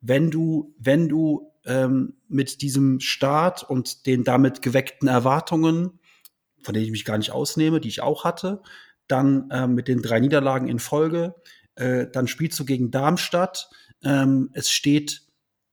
[0.00, 5.98] wenn du, wenn du ähm, mit diesem Start und den damit geweckten Erwartungen,
[6.62, 8.62] von denen ich mich gar nicht ausnehme, die ich auch hatte,
[9.08, 11.34] dann ähm, mit den drei Niederlagen in Folge,
[11.74, 13.68] äh, dann spielst du gegen Darmstadt.
[14.04, 15.22] Ähm, es steht,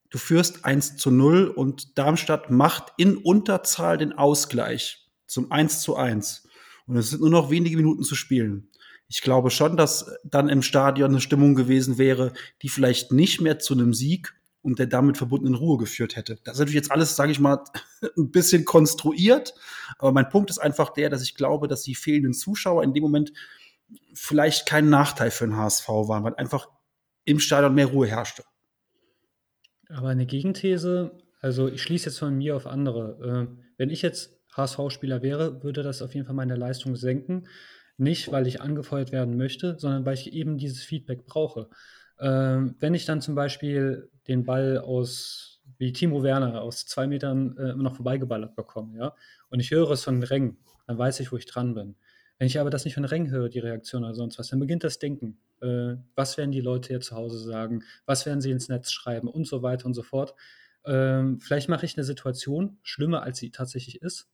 [0.09, 5.95] du führst 1 zu 0 und Darmstadt macht in Unterzahl den Ausgleich zum 1 zu
[5.95, 6.47] 1.
[6.87, 8.69] Und es sind nur noch wenige Minuten zu spielen.
[9.13, 12.33] Ich glaube schon, dass dann im Stadion eine Stimmung gewesen wäre,
[12.63, 14.33] die vielleicht nicht mehr zu einem Sieg
[14.63, 16.39] und der damit verbundenen Ruhe geführt hätte.
[16.43, 17.63] Das ist natürlich jetzt alles, sage ich mal,
[18.17, 19.53] ein bisschen konstruiert.
[19.99, 23.03] Aber mein Punkt ist einfach der, dass ich glaube, dass die fehlenden Zuschauer in dem
[23.03, 23.33] Moment
[24.15, 26.67] vielleicht kein Nachteil für den HSV waren, weil einfach
[27.23, 28.43] im Stadion mehr Ruhe herrschte.
[29.89, 33.47] Aber eine Gegenthese, also ich schließe jetzt von mir auf andere.
[33.51, 37.47] Äh, wenn ich jetzt HSV-Spieler wäre, würde das auf jeden Fall meine Leistung senken.
[37.97, 41.69] Nicht, weil ich angefeuert werden möchte, sondern weil ich eben dieses Feedback brauche.
[42.19, 47.57] Ähm, wenn ich dann zum Beispiel den Ball aus, wie Timo Werner, aus zwei Metern
[47.57, 49.15] äh, immer noch vorbeigeballert bekomme, ja,
[49.49, 51.95] und ich höre es von Reng, dann weiß ich, wo ich dran bin.
[52.39, 54.83] Wenn ich aber das nicht von Reng höre, die Reaktion oder sonst was, dann beginnt
[54.83, 55.37] das Denken.
[55.61, 57.83] Äh, was werden die Leute hier zu Hause sagen?
[58.05, 59.27] Was werden sie ins Netz schreiben?
[59.27, 60.35] Und so weiter und so fort.
[60.85, 64.27] Ähm, vielleicht mache ich eine Situation schlimmer, als sie tatsächlich ist.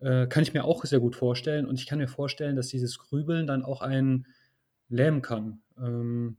[0.00, 1.66] Äh, kann ich mir auch sehr gut vorstellen.
[1.66, 4.26] Und ich kann mir vorstellen, dass dieses Grübeln dann auch einen
[4.88, 5.62] lähmen kann.
[5.78, 6.38] Ähm,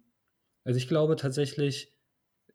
[0.63, 1.93] also ich glaube tatsächlich,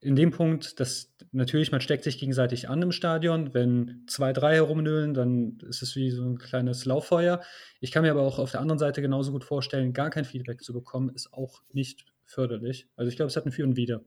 [0.00, 3.54] in dem Punkt, dass natürlich man steckt sich gegenseitig an im Stadion.
[3.54, 7.40] Wenn zwei, drei herumnölen, dann ist es wie so ein kleines Lauffeuer.
[7.80, 10.62] Ich kann mir aber auch auf der anderen Seite genauso gut vorstellen, gar kein Feedback
[10.62, 12.86] zu bekommen, ist auch nicht förderlich.
[12.96, 14.02] Also ich glaube, es hat ein Für und Wider.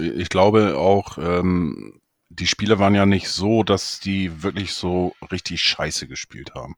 [0.00, 2.01] Ich glaube auch, ähm,
[2.38, 6.74] die Spieler waren ja nicht so, dass die wirklich so richtig scheiße gespielt haben.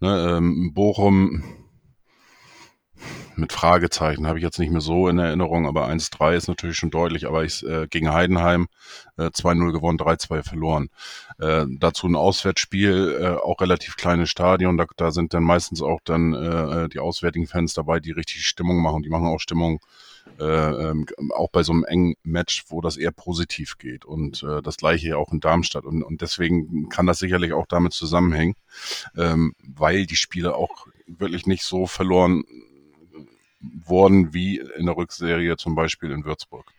[0.00, 1.44] Ne, ähm, Bochum
[3.34, 6.90] mit Fragezeichen habe ich jetzt nicht mehr so in Erinnerung, aber 1-3 ist natürlich schon
[6.90, 8.68] deutlich, aber ich äh, gegen Heidenheim
[9.16, 10.88] äh, 2-0 gewonnen, 3-2 verloren.
[11.38, 16.00] Äh, dazu ein Auswärtsspiel, äh, auch relativ kleines Stadion, da, da sind dann meistens auch
[16.04, 19.80] dann äh, die auswärtigen Fans dabei, die richtig Stimmung machen, die machen auch Stimmung
[20.42, 24.04] äh, ähm, auch bei so einem engen Match, wo das eher positiv geht.
[24.04, 25.84] Und äh, das gleiche ja auch in Darmstadt.
[25.84, 28.56] Und, und deswegen kann das sicherlich auch damit zusammenhängen,
[29.16, 32.44] ähm, weil die Spiele auch wirklich nicht so verloren
[33.60, 36.72] worden wie in der Rückserie zum Beispiel in Würzburg.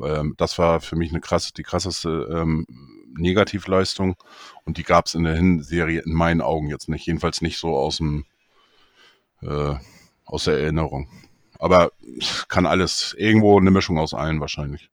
[0.00, 2.66] Ähm, das war für mich eine krasse, die krasseste ähm,
[3.16, 4.16] Negativleistung
[4.64, 7.76] und die gab es in der Hinserie in meinen Augen jetzt nicht, jedenfalls nicht so
[7.76, 8.24] aus dem
[9.42, 9.74] äh,
[10.24, 11.08] aus der Erinnerung.
[11.64, 11.92] Aber
[12.48, 14.90] kann alles irgendwo eine Mischung aus allen wahrscheinlich.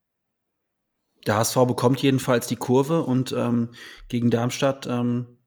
[1.27, 3.71] Der HSV bekommt jedenfalls die Kurve und ähm,
[4.07, 5.37] gegen Darmstadt ähm,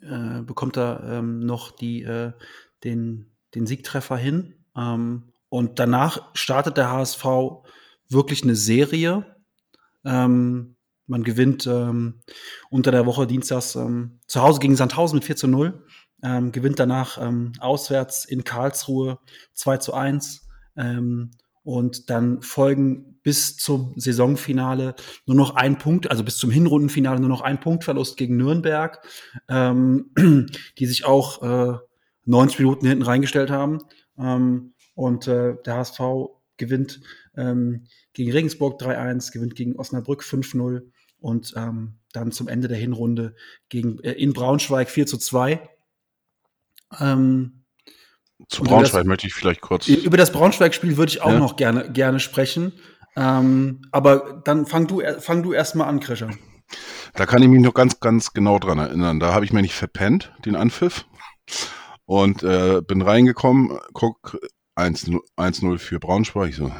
[0.00, 2.32] äh, bekommt er ähm, noch die, äh,
[2.82, 4.64] den, den Siegtreffer hin.
[4.76, 7.24] Ähm, und danach startet der HSV
[8.08, 9.36] wirklich eine Serie.
[10.04, 10.74] Ähm,
[11.06, 12.18] man gewinnt ähm,
[12.68, 15.86] unter der Woche dienstags zu Hause gegen Sandhausen mit 4 zu 0.
[16.24, 17.16] Ähm, gewinnt danach
[17.60, 19.20] auswärts in Karlsruhe
[19.54, 20.47] 2 zu 1.
[20.78, 21.32] Ähm,
[21.64, 24.94] und dann folgen bis zum Saisonfinale
[25.26, 29.06] nur noch ein Punkt, also bis zum Hinrundenfinale nur noch ein Punktverlust gegen Nürnberg,
[29.48, 30.10] ähm,
[30.78, 31.78] die sich auch äh,
[32.24, 33.80] 90 Minuten hinten reingestellt haben.
[34.18, 36.00] Ähm, und äh, der HSV
[36.56, 37.00] gewinnt
[37.36, 40.82] ähm, gegen Regensburg 3-1, gewinnt gegen Osnabrück 5-0
[41.20, 43.34] und ähm, dann zum Ende der Hinrunde
[43.68, 45.68] gegen, äh, in Braunschweig 4 zu 2.
[46.98, 47.64] Ähm,
[48.48, 49.88] zu Braunschweig das, möchte ich vielleicht kurz.
[49.88, 51.38] Über das Braunschweig-Spiel würde ich auch ja.
[51.38, 52.72] noch gerne, gerne sprechen.
[53.16, 56.30] Ähm, aber dann fang du, fang du erst mal an, Krischer.
[57.14, 59.18] Da kann ich mich noch ganz, ganz genau dran erinnern.
[59.18, 61.06] Da habe ich mir nicht verpennt, den Anpfiff.
[62.04, 64.38] Und äh, bin reingekommen, guck
[64.76, 66.54] 1-0 für Braunschweig.
[66.54, 66.72] So,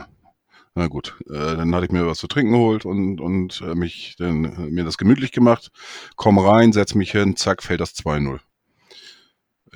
[0.75, 4.15] na gut, äh, dann hatte ich mir was zu trinken geholt und, und äh, mich
[4.17, 5.71] dann, äh, mir das gemütlich gemacht.
[6.17, 8.39] Komm rein, setz mich hin, zack, fällt das 2-0.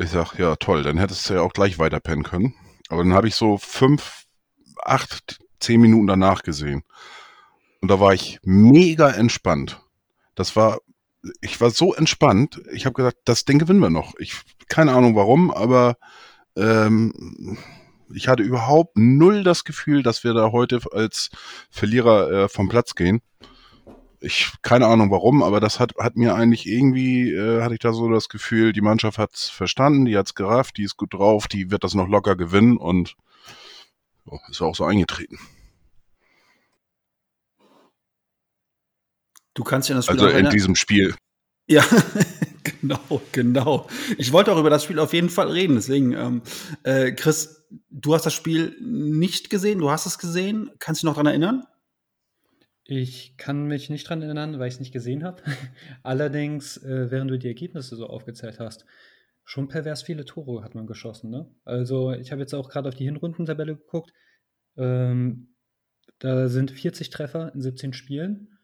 [0.02, 2.54] Ich sag, ja toll, dann hättest du ja auch gleich weiter pennen können.
[2.88, 4.24] Aber dann habe ich so fünf,
[4.82, 6.82] acht, zehn Minuten danach gesehen.
[7.80, 9.80] Und da war ich mega entspannt.
[10.34, 10.80] Das war,
[11.40, 12.60] ich war so entspannt.
[12.72, 14.14] Ich habe gesagt, das Ding gewinnen wir noch.
[14.18, 14.34] Ich
[14.68, 15.96] keine Ahnung warum, aber
[16.56, 17.58] ähm,
[18.14, 21.30] Ich hatte überhaupt null das Gefühl, dass wir da heute als
[21.70, 23.20] Verlierer äh, vom Platz gehen.
[24.24, 27.92] Ich keine Ahnung warum, aber das hat, hat mir eigentlich irgendwie, äh, hatte ich da
[27.92, 31.72] so das Gefühl, die Mannschaft hat's verstanden, die hat's gerafft, die ist gut drauf, die
[31.72, 33.16] wird das noch locker gewinnen und
[34.26, 35.38] oh, ist auch so eingetreten.
[39.54, 41.14] Du kannst ja das Spiel Also in diesem Spiel.
[41.66, 41.84] Ja,
[42.80, 43.88] genau, genau.
[44.18, 45.74] Ich wollte auch über das Spiel auf jeden Fall reden.
[45.74, 46.42] Deswegen, ähm,
[46.84, 50.70] äh, Chris, du hast das Spiel nicht gesehen, du hast es gesehen.
[50.78, 51.64] Kannst du dich noch dran erinnern?
[52.84, 55.42] Ich kann mich nicht dran erinnern, weil ich es nicht gesehen habe.
[56.02, 58.84] Allerdings, äh, während du die Ergebnisse so aufgezählt hast,
[59.44, 61.30] schon pervers viele Tore hat man geschossen.
[61.30, 61.48] Ne?
[61.64, 64.12] Also ich habe jetzt auch gerade auf die Hinrundentabelle geguckt.
[64.76, 65.54] Ähm,
[66.18, 68.58] da sind 40 Treffer in 17 Spielen.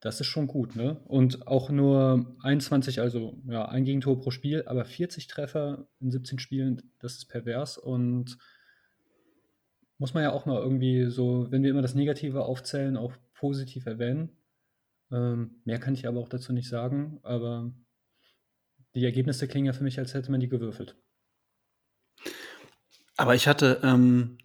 [0.00, 1.00] Das ist schon gut, ne?
[1.04, 6.40] Und auch nur 21, also ja, ein Gegentor pro Spiel, aber 40 Treffer in 17
[6.40, 8.36] Spielen, das ist pervers und
[10.02, 13.86] muss man ja auch mal irgendwie so, wenn wir immer das Negative aufzählen, auch positiv
[13.86, 14.36] erwähnen.
[15.12, 17.72] Ähm, mehr kann ich aber auch dazu nicht sagen, aber
[18.96, 20.96] die Ergebnisse klingen ja für mich, als hätte man die gewürfelt.
[23.16, 24.38] Aber ich hatte ähm,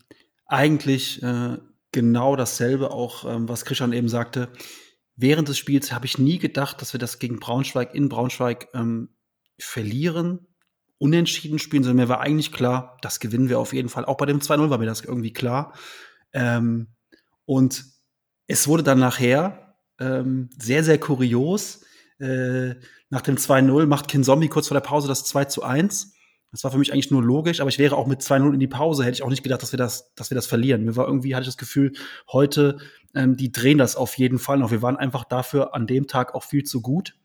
[0.46, 1.58] eigentlich äh,
[1.92, 4.50] genau dasselbe auch, ähm, was Christian eben sagte.
[5.16, 9.10] Während des Spiels habe ich nie gedacht, dass wir das gegen Braunschweig in Braunschweig ähm,
[9.58, 10.46] verlieren,
[11.00, 14.06] unentschieden spielen, sondern mir war eigentlich klar, das gewinnen wir auf jeden Fall.
[14.06, 15.74] Auch bei dem 2-0 war mir das irgendwie klar.
[16.34, 16.88] Ähm,
[17.46, 17.86] und
[18.48, 21.86] es wurde dann nachher ähm, sehr, sehr kurios.
[22.20, 22.76] Äh,
[23.10, 26.14] nach dem 2-0 macht Kinzombie kurz vor der Pause das 2 zu 1.
[26.52, 28.68] Das war für mich eigentlich nur logisch, aber ich wäre auch mit 2-0 in die
[28.68, 30.86] Pause, hätte ich auch nicht gedacht, dass wir das, dass wir das verlieren.
[30.86, 31.92] Mir war irgendwie, hatte ich das Gefühl,
[32.32, 32.78] heute,
[33.14, 34.72] ähm, die drehen das auf jeden Fall noch.
[34.72, 37.16] Wir waren einfach dafür an dem Tag auch viel zu gut.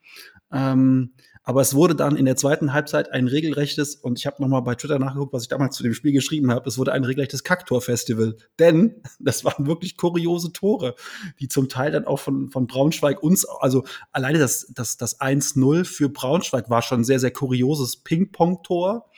[0.52, 1.14] Ähm,
[1.44, 4.76] aber es wurde dann in der zweiten Halbzeit ein regelrechtes, und ich habe nochmal bei
[4.76, 8.36] Twitter nachgeguckt, was ich damals zu dem Spiel geschrieben habe, es wurde ein regelrechtes Kacktor-Festival.
[8.58, 10.94] Denn das waren wirklich kuriose Tore,
[11.40, 15.84] die zum Teil dann auch von, von Braunschweig uns, also alleine das, das, das 1-0
[15.84, 19.10] für Braunschweig war schon ein sehr, sehr kurioses Ping-Pong-Tor.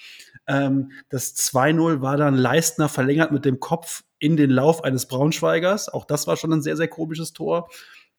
[0.47, 5.91] Ähm, das 2-0 war dann Leistner verlängert mit dem Kopf in den Lauf eines Braunschweigers.
[5.91, 7.69] Auch das war schon ein sehr, sehr komisches Tor.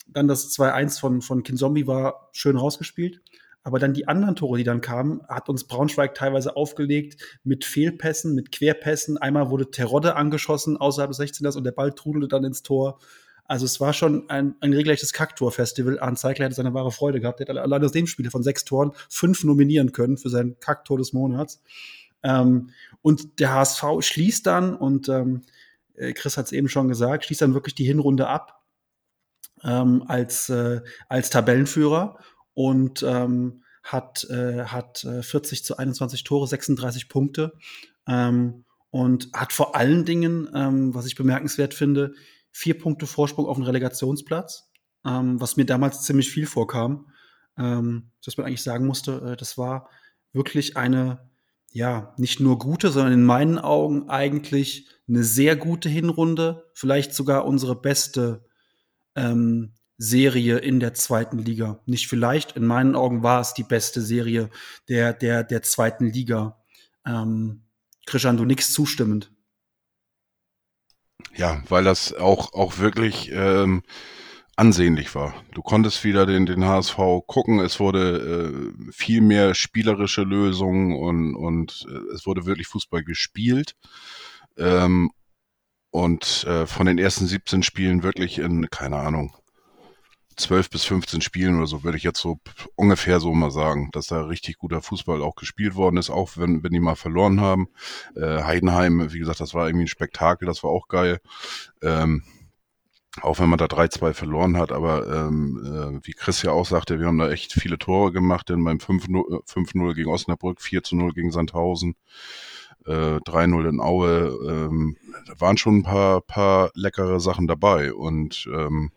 [0.08, 3.22] Dann das 2-1 von, von Kinzombie war schön rausgespielt.
[3.66, 8.36] Aber dann die anderen Tore, die dann kamen, hat uns Braunschweig teilweise aufgelegt mit Fehlpässen,
[8.36, 9.18] mit Querpässen.
[9.18, 13.00] Einmal wurde Terodde angeschossen außerhalb des 16ers und der Ball trudelte dann ins Tor.
[13.44, 16.00] Also es war schon ein, ein regelrechtes Kacktor-Festival.
[16.00, 17.40] Arne Zeigler hätte seine wahre Freude gehabt.
[17.40, 21.00] Er hätte allein aus dem Spiel von sechs Toren fünf nominieren können für sein Kacktor
[21.00, 21.64] des Monats.
[22.22, 22.70] Ähm,
[23.02, 25.42] und der HSV schließt dann, und ähm,
[26.14, 28.64] Chris hat es eben schon gesagt, schließt dann wirklich die Hinrunde ab
[29.64, 32.20] ähm, als, äh, als Tabellenführer
[32.56, 37.54] und ähm, hat, äh, hat äh, 40 zu 21 Tore, 36 Punkte.
[38.08, 42.14] Ähm, und hat vor allen Dingen, ähm, was ich bemerkenswert finde,
[42.52, 44.70] vier Punkte Vorsprung auf den Relegationsplatz,
[45.06, 47.10] ähm, was mir damals ziemlich viel vorkam,
[47.58, 49.90] ähm, dass man eigentlich sagen musste, äh, das war
[50.32, 51.30] wirklich eine,
[51.74, 57.46] ja, nicht nur gute, sondern in meinen Augen eigentlich eine sehr gute Hinrunde, vielleicht sogar
[57.46, 58.46] unsere beste
[59.16, 61.80] ähm, Serie in der zweiten Liga.
[61.86, 64.50] Nicht vielleicht, in meinen Augen war es die beste Serie
[64.90, 66.58] der, der, der zweiten Liga.
[67.06, 67.64] Ähm,
[68.06, 69.32] Christian, du nix zustimmend.
[71.36, 73.84] Ja, weil das auch, auch wirklich ähm,
[74.56, 75.34] ansehnlich war.
[75.54, 78.54] Du konntest wieder den, den HSV gucken, es wurde
[78.88, 83.76] äh, viel mehr spielerische Lösungen und, und äh, es wurde wirklich Fußball gespielt.
[84.58, 85.12] Ähm,
[85.92, 89.36] und äh, von den ersten 17 Spielen wirklich in, keine Ahnung,
[90.36, 92.40] 12 bis 15 Spielen oder so, würde ich jetzt so
[92.76, 96.64] ungefähr so mal sagen, dass da richtig guter Fußball auch gespielt worden ist, auch wenn,
[96.64, 97.70] wenn die mal verloren haben.
[98.16, 101.20] Äh, Heidenheim, wie gesagt, das war irgendwie ein Spektakel, das war auch geil.
[101.82, 102.24] Ähm,
[103.22, 107.00] auch wenn man da 3-2 verloren hat, aber ähm, äh, wie Chris ja auch sagte,
[107.00, 111.96] wir haben da echt viele Tore gemacht, denn beim 5-0 gegen Osnabrück, 4-0 gegen Sandhausen,
[112.86, 118.50] äh, 3-0 in Aue, ähm, da waren schon ein paar, paar leckere Sachen dabei und
[118.54, 118.92] ähm,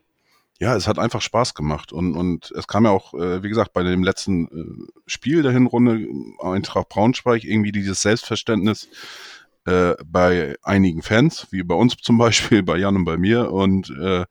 [0.59, 3.73] ja, es hat einfach Spaß gemacht und, und es kam ja auch, äh, wie gesagt,
[3.73, 6.07] bei dem letzten äh, Spiel der Hinrunde,
[6.41, 8.89] Eintracht Braunschweig, irgendwie dieses Selbstverständnis
[9.67, 13.91] äh, bei einigen Fans, wie bei uns zum Beispiel, bei Jan und bei mir und
[13.91, 14.25] äh,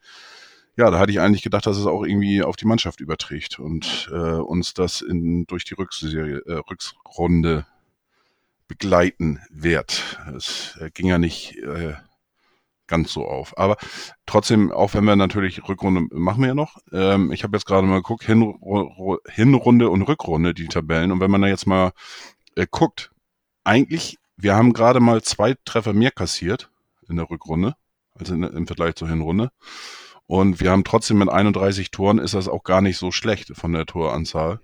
[0.76, 4.10] ja, da hatte ich eigentlich gedacht, dass es auch irgendwie auf die Mannschaft überträgt und
[4.12, 7.66] äh, uns das in, durch die Rückserie, äh, Rückrunde
[8.68, 10.20] begleiten wird.
[10.36, 11.96] Es äh, ging ja nicht äh,
[12.88, 13.58] ganz so auf.
[13.58, 13.78] Aber
[14.26, 16.78] trotzdem, auch wenn wir natürlich Rückrunde machen wir ja noch.
[16.92, 21.12] Ähm, ich habe jetzt gerade mal geguckt, Hinrunde und Rückrunde, die Tabellen.
[21.12, 21.92] Und wenn man da jetzt mal
[22.56, 23.12] äh, guckt,
[23.64, 26.70] eigentlich wir haben gerade mal zwei Treffer mehr kassiert
[27.10, 27.76] in der Rückrunde,
[28.14, 29.52] also in, im Vergleich zur Hinrunde.
[30.28, 33.74] Und wir haben trotzdem mit 31 Toren ist das auch gar nicht so schlecht von
[33.74, 34.60] der Toranzahl.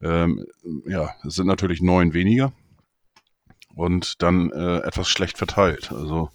[0.00, 0.46] Ähm,
[0.86, 2.52] ja, es sind natürlich neun weniger
[3.74, 5.92] und dann äh, etwas schlecht verteilt.
[5.92, 6.30] Also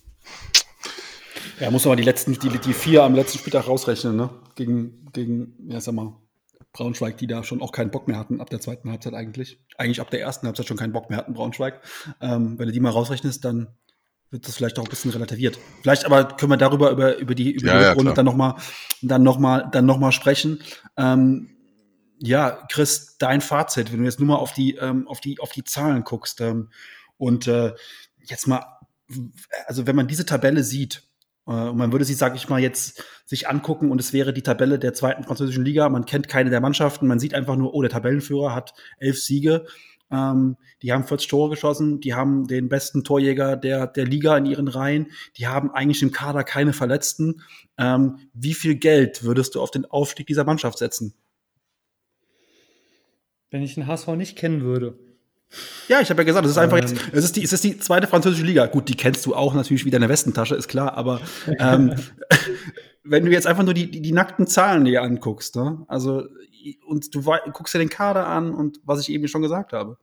[1.59, 4.29] ja, muss aber die letzten, die, die vier am letzten Spieltag rausrechnen, ne?
[4.55, 6.15] Gegen, gegen, ja, sag mal,
[6.73, 9.59] Braunschweig, die da schon auch keinen Bock mehr hatten ab der zweiten Halbzeit eigentlich.
[9.77, 11.81] Eigentlich ab der ersten Halbzeit schon keinen Bock mehr hatten, Braunschweig.
[12.21, 13.67] Ähm, wenn du die mal rausrechnest, dann
[14.29, 15.57] wird das vielleicht auch ein bisschen relativiert.
[15.81, 18.55] Vielleicht aber können wir darüber über, über die, über ja, die Runde ja, dann nochmal
[19.01, 20.59] dann noch mal, dann noch mal sprechen.
[20.97, 21.49] Ähm,
[22.19, 25.51] ja, Chris, dein Fazit, wenn du jetzt nur mal auf die, ähm, auf die, auf
[25.51, 26.69] die Zahlen guckst ähm,
[27.17, 27.73] und äh,
[28.23, 28.65] jetzt mal,
[29.65, 31.06] also wenn man diese Tabelle sieht,
[31.47, 34.79] und man würde sie, sage ich mal, jetzt sich angucken und es wäre die Tabelle
[34.79, 35.87] der zweiten französischen Liga.
[35.87, 37.07] Man kennt keine der Mannschaften.
[37.07, 39.65] Man sieht einfach nur, oh, der Tabellenführer hat elf Siege.
[40.11, 42.01] Ähm, die haben 40 Tore geschossen.
[42.01, 45.07] Die haben den besten Torjäger der, der Liga in ihren Reihen.
[45.37, 47.41] Die haben eigentlich im Kader keine Verletzten.
[47.77, 51.13] Ähm, wie viel Geld würdest du auf den Aufstieg dieser Mannschaft setzen?
[53.51, 54.99] Wenn ich den HSV nicht kennen würde,
[55.87, 56.99] ja, ich habe ja gesagt, es ist einfach jetzt, ähm.
[57.13, 58.65] es ist die, es ist die zweite französische Liga.
[58.65, 61.21] Gut, die kennst du auch natürlich wieder in der Westentasche, ist klar, aber
[61.59, 61.95] ähm,
[63.03, 65.85] wenn du jetzt einfach nur die, die, die nackten Zahlen dir anguckst, ne?
[65.87, 66.27] also
[66.85, 67.21] und du
[67.53, 69.97] guckst dir den Kader an und was ich eben schon gesagt habe.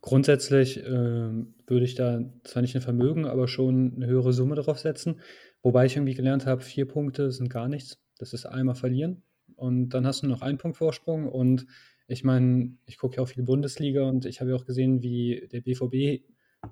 [0.00, 4.78] Grundsätzlich äh, würde ich da zwar nicht ein Vermögen, aber schon eine höhere Summe drauf
[4.78, 5.20] setzen.
[5.62, 7.98] Wobei ich irgendwie gelernt habe, vier Punkte sind gar nichts.
[8.18, 9.22] Das ist einmal verlieren.
[9.56, 11.66] Und dann hast du noch einen Punkt Vorsprung und
[12.08, 15.46] ich meine, ich gucke ja auch viel Bundesliga und ich habe ja auch gesehen, wie
[15.52, 16.24] der BVB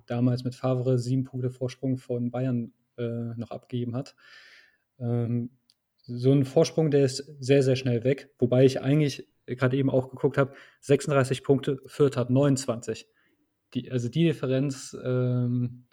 [0.06, 4.16] damals mit Favre sieben Punkte Vorsprung von Bayern äh, noch abgegeben hat.
[4.98, 5.50] Ähm,
[6.02, 8.30] so ein Vorsprung, der ist sehr, sehr schnell weg.
[8.38, 13.06] Wobei ich eigentlich gerade eben auch geguckt habe, 36 Punkte, Fürth hat 29.
[13.74, 15.86] Die, also die Differenz, ähm,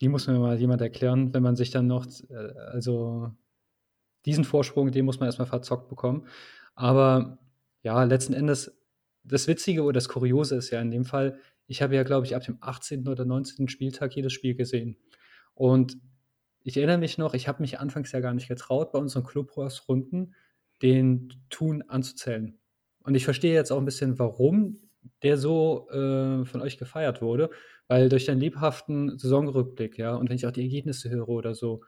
[0.00, 3.30] die muss mir mal jemand erklären, wenn man sich dann noch, äh, also
[4.26, 6.26] diesen Vorsprung, den muss man erstmal verzockt bekommen.
[6.74, 7.38] Aber
[7.82, 8.78] ja, letzten Endes,
[9.24, 12.34] das Witzige oder das Kuriose ist ja in dem Fall, ich habe ja, glaube ich,
[12.34, 13.06] ab dem 18.
[13.08, 13.68] oder 19.
[13.68, 14.96] Spieltag jedes Spiel gesehen.
[15.54, 15.98] Und
[16.62, 20.34] ich erinnere mich noch, ich habe mich anfangs ja gar nicht getraut, bei unseren Clubhaus-Runden
[20.82, 22.58] den Tun anzuzählen.
[23.02, 24.78] Und ich verstehe jetzt auch ein bisschen, warum
[25.22, 27.50] der so äh, von euch gefeiert wurde,
[27.86, 31.82] weil durch deinen lebhaften Saisonrückblick, ja, und wenn ich auch die Ergebnisse höre oder so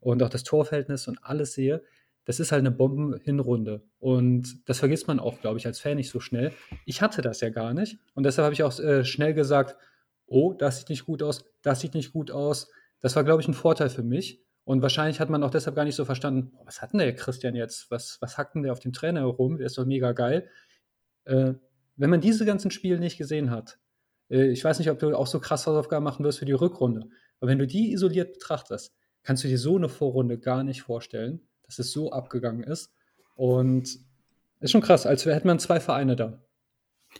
[0.00, 1.82] und auch das Torverhältnis und alles sehe,
[2.26, 3.82] das ist halt eine Bomben-Hinrunde.
[3.98, 6.52] Und das vergisst man auch, glaube ich, als Fan nicht so schnell.
[6.84, 7.98] Ich hatte das ja gar nicht.
[8.14, 9.76] Und deshalb habe ich auch äh, schnell gesagt,
[10.26, 12.68] oh, das sieht nicht gut aus, das sieht nicht gut aus.
[13.00, 14.42] Das war, glaube ich, ein Vorteil für mich.
[14.64, 17.14] Und wahrscheinlich hat man auch deshalb gar nicht so verstanden, oh, was hat denn der
[17.14, 17.92] Christian jetzt?
[17.92, 19.58] Was, was hackt denn der auf dem Trainer herum?
[19.58, 20.48] Der ist doch mega geil.
[21.24, 21.54] Äh,
[21.94, 23.78] wenn man diese ganzen Spiele nicht gesehen hat,
[24.28, 27.08] äh, ich weiß nicht, ob du auch so krass Hausaufgaben machen wirst für die Rückrunde,
[27.38, 31.46] aber wenn du die isoliert betrachtest, kannst du dir so eine Vorrunde gar nicht vorstellen
[31.66, 32.90] dass es so abgegangen ist.
[33.34, 33.98] Und
[34.60, 36.38] ist schon krass, als hätte man zwei Vereine da.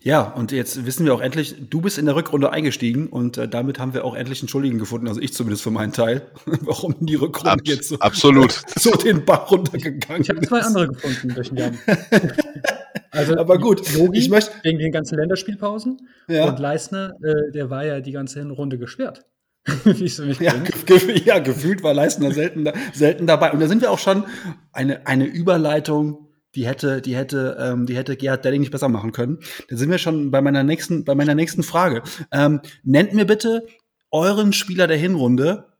[0.02, 3.48] Ja, und jetzt wissen wir auch endlich, du bist in der Rückrunde eingestiegen und äh,
[3.48, 6.22] damit haben wir auch endlich einen Schuldigen gefunden, also ich zumindest für meinen Teil,
[6.60, 8.62] warum die Rückrunde Abs jetzt so, absolut.
[8.78, 10.28] so den Bach runtergegangen ist.
[10.28, 11.78] Ich habe zwei andere gefunden durch den
[13.10, 16.46] also, aber gut, Yogi ich möchte wegen den ganzen Länderspielpausen ja.
[16.46, 19.24] und Leisner, äh, der war ja die ganze Runde gesperrt.
[19.84, 23.52] wie ich so mich ja, ge ja, gefühlt war Leistner selten, selten dabei.
[23.52, 24.24] Und da sind wir auch schon
[24.72, 29.12] eine, eine Überleitung, die hätte, die hätte, ähm, die hätte Gerhard Delling nicht besser machen
[29.12, 29.40] können.
[29.68, 32.02] Da sind wir schon bei meiner nächsten, bei meiner nächsten Frage.
[32.30, 33.66] Ähm, nennt mir bitte
[34.10, 35.72] euren Spieler der Hinrunde.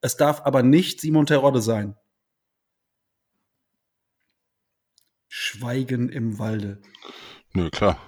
[0.00, 1.96] Es darf aber nicht Simon Terodde sein.
[5.28, 6.80] Schweigen im Walde.
[7.52, 7.98] Nö, klar.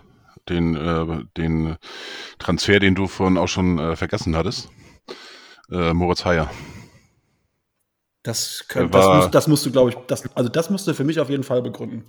[0.48, 1.76] Den, äh, den
[2.38, 4.70] Transfer, den du vorhin auch schon äh, vergessen hattest
[5.70, 6.50] äh, Moritz Heyer.
[8.22, 11.04] Das, können, das, musst, das musst du, glaube ich, das, also das musst du für
[11.04, 12.04] mich auf jeden Fall begründen.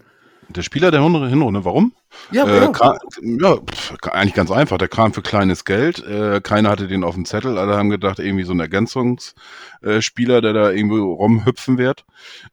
[0.50, 1.94] Der Spieler der Hinrunde, warum?
[2.32, 2.68] Ja, äh, ja.
[2.72, 4.80] Kam, ja pf, eigentlich ganz einfach.
[4.80, 6.00] Der kam für kleines Geld.
[6.00, 7.60] Äh, keiner hatte den auf dem Zettel.
[7.60, 12.04] Alle haben gedacht, irgendwie so ein Ergänzungsspieler, der da irgendwo rumhüpfen wird.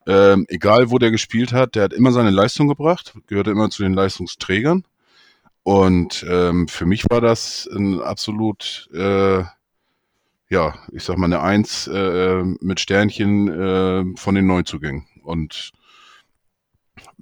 [0.06, 3.82] Ähm, egal, wo der gespielt hat, der hat immer seine Leistung gebracht, gehörte immer zu
[3.82, 4.84] den Leistungsträgern.
[5.62, 9.42] Und ähm, für mich war das ein absolut äh,
[10.48, 15.06] ja, ich sag mal, eine Eins äh, mit Sternchen äh, von den Neuzugängen.
[15.24, 15.72] Und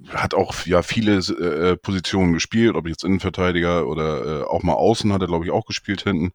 [0.09, 5.11] hat auch ja viele äh, Positionen gespielt, ob jetzt Innenverteidiger oder äh, auch mal außen
[5.11, 6.31] hat er glaube ich auch gespielt hinten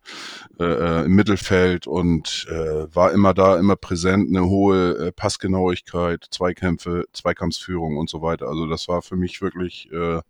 [0.58, 6.26] äh, äh, im Mittelfeld und äh, war immer da, immer präsent, eine hohe äh, Passgenauigkeit,
[6.30, 8.48] Zweikämpfe, Zweikampfsführung und so weiter.
[8.48, 10.20] Also das war für mich wirklich äh,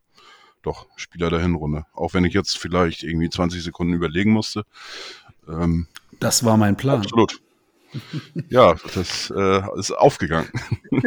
[0.62, 1.86] doch Spieler der Hinrunde.
[1.94, 4.64] Auch wenn ich jetzt vielleicht irgendwie 20 Sekunden überlegen musste,
[5.48, 5.88] Ähm,
[6.20, 7.00] das war mein Plan.
[7.00, 7.40] Absolut.
[8.48, 10.48] ja, das äh, ist aufgegangen.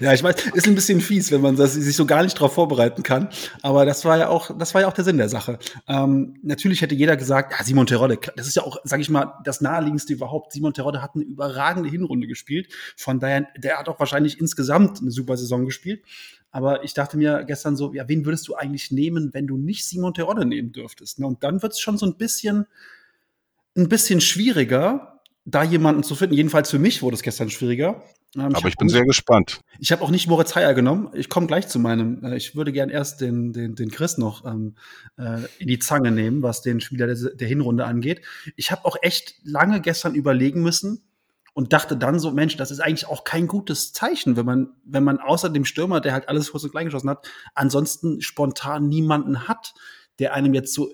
[0.00, 2.54] Ja, ich weiß, ist ein bisschen fies, wenn man das, sich so gar nicht darauf
[2.54, 3.28] vorbereiten kann.
[3.62, 5.58] Aber das war ja auch, das war ja auch der Sinn der Sache.
[5.88, 9.34] Ähm, natürlich hätte jeder gesagt, ja, Simon Terodde, das ist ja auch, sage ich mal,
[9.44, 10.52] das naheliegendste überhaupt.
[10.52, 12.68] Simon Terodde hat eine überragende Hinrunde gespielt.
[12.96, 16.02] Von daher, der hat auch wahrscheinlich insgesamt eine super Saison gespielt.
[16.50, 19.84] Aber ich dachte mir gestern so, ja, wen würdest du eigentlich nehmen, wenn du nicht
[19.86, 21.18] Simon Terodde nehmen dürftest?
[21.18, 21.26] Ne?
[21.26, 22.66] Und dann wird es schon so ein bisschen,
[23.76, 26.34] ein bisschen schwieriger, da jemanden zu finden.
[26.34, 28.02] Jedenfalls für mich wurde es gestern schwieriger.
[28.36, 29.60] Ähm, Aber ich, bin nicht, sehr gespannt.
[29.78, 31.10] Ich habe auch nicht Moritz Heyer genommen.
[31.14, 32.24] Ich komme gleich zu meinem.
[32.24, 34.74] Äh, ich würde gern erst den, den, den Chris noch ähm,
[35.18, 38.22] äh, in die Zange nehmen, was den Spieler der, der Hinrunde angeht.
[38.56, 41.02] Ich habe auch echt lange gestern überlegen müssen
[41.52, 45.04] und dachte dann so, Mensch, das ist eigentlich auch kein gutes Zeichen, wenn man, wenn
[45.04, 49.46] man außer dem Stürmer, der halt alles kurz und klein geschossen hat, ansonsten spontan niemanden
[49.46, 49.74] hat,
[50.18, 50.92] der einem jetzt so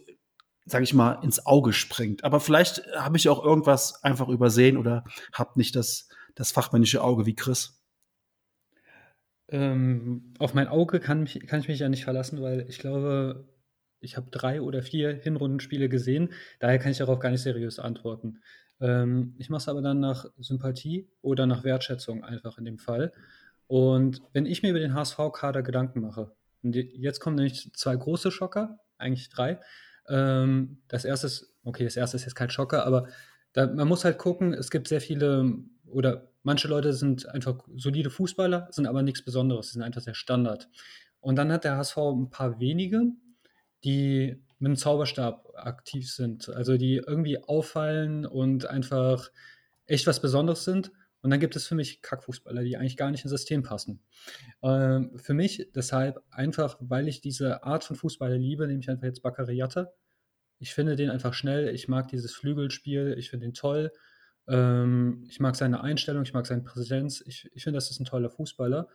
[0.70, 2.24] sage ich mal, ins Auge springt.
[2.24, 7.26] Aber vielleicht habe ich auch irgendwas einfach übersehen oder habe nicht das, das fachmännische Auge
[7.26, 7.82] wie Chris.
[9.48, 13.48] Ähm, auf mein Auge kann, mich, kann ich mich ja nicht verlassen, weil ich glaube,
[14.00, 16.32] ich habe drei oder vier Hinrundenspiele gesehen.
[16.60, 18.40] Daher kann ich darauf gar nicht seriös antworten.
[18.80, 23.12] Ähm, ich mache es aber dann nach Sympathie oder nach Wertschätzung einfach in dem Fall.
[23.66, 28.30] Und wenn ich mir über den HSV-Kader Gedanken mache, und jetzt kommen nämlich zwei große
[28.30, 29.60] Schocker, eigentlich drei.
[30.10, 33.08] Ähm, das erste ist, okay, das erste ist jetzt kein Schocker, aber
[33.52, 35.54] da, man muss halt gucken, es gibt sehr viele
[35.86, 40.14] oder manche Leute sind einfach solide Fußballer, sind aber nichts Besonderes, sie sind einfach sehr
[40.14, 40.68] Standard.
[41.20, 43.02] Und dann hat der HSV ein paar wenige,
[43.84, 49.30] die mit dem Zauberstab aktiv sind, also die irgendwie auffallen und einfach
[49.86, 50.92] echt was Besonderes sind.
[51.22, 54.00] Und dann gibt es für mich Kackfußballer, die eigentlich gar nicht ins System passen.
[54.62, 59.04] Ähm, für mich deshalb einfach, weil ich diese Art von Fußballer liebe, nehme ich einfach
[59.04, 59.92] jetzt Baccariata.
[60.60, 63.90] Ich finde den einfach schnell, ich mag dieses Flügelspiel, ich finde den toll.
[64.46, 67.22] Ähm, ich mag seine Einstellung, ich mag seine Präsenz.
[67.26, 68.86] Ich, ich finde, das ist ein toller Fußballer.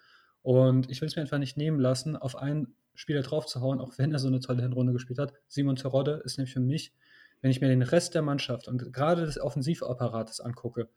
[0.43, 4.13] Und ich will es mir einfach nicht nehmen lassen, auf einen Spieler draufzuhauen, auch wenn
[4.13, 5.33] er so eine tolle Hinrunde gespielt hat.
[5.47, 6.93] Simon Terodde ist nämlich für mich,
[7.41, 10.87] wenn ich mir den Rest der Mannschaft und gerade des Offensivapparates angucke,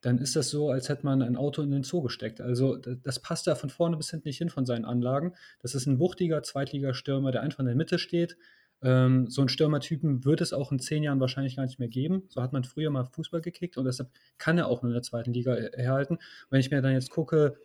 [0.00, 2.40] dann ist das so, als hätte man ein Auto in den Zoo gesteckt.
[2.40, 5.34] Also das passt da von vorne bis hinten nicht hin von seinen Anlagen.
[5.60, 8.36] Das ist ein wuchtiger Zweitligastürmer, der einfach in der Mitte steht.
[8.82, 12.24] Ähm, so einen Stürmertypen wird es auch in zehn Jahren wahrscheinlich gar nicht mehr geben.
[12.28, 15.02] So hat man früher mal Fußball gekickt und deshalb kann er auch nur in der
[15.02, 16.18] zweiten Liga erhalten.
[16.48, 17.56] Wenn ich mir dann jetzt gucke,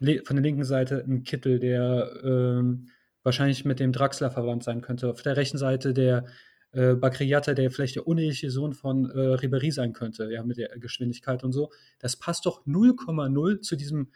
[0.00, 2.88] von der linken Seite ein Kittel, der ähm,
[3.22, 5.08] wahrscheinlich mit dem Draxler verwandt sein könnte.
[5.08, 6.26] Auf der rechten Seite der
[6.72, 10.78] äh, Bakriata, der vielleicht der uneheliche Sohn von äh, Ribéry sein könnte, ja, mit der
[10.78, 11.70] Geschwindigkeit und so.
[11.98, 14.08] Das passt doch 0,0 zu diesem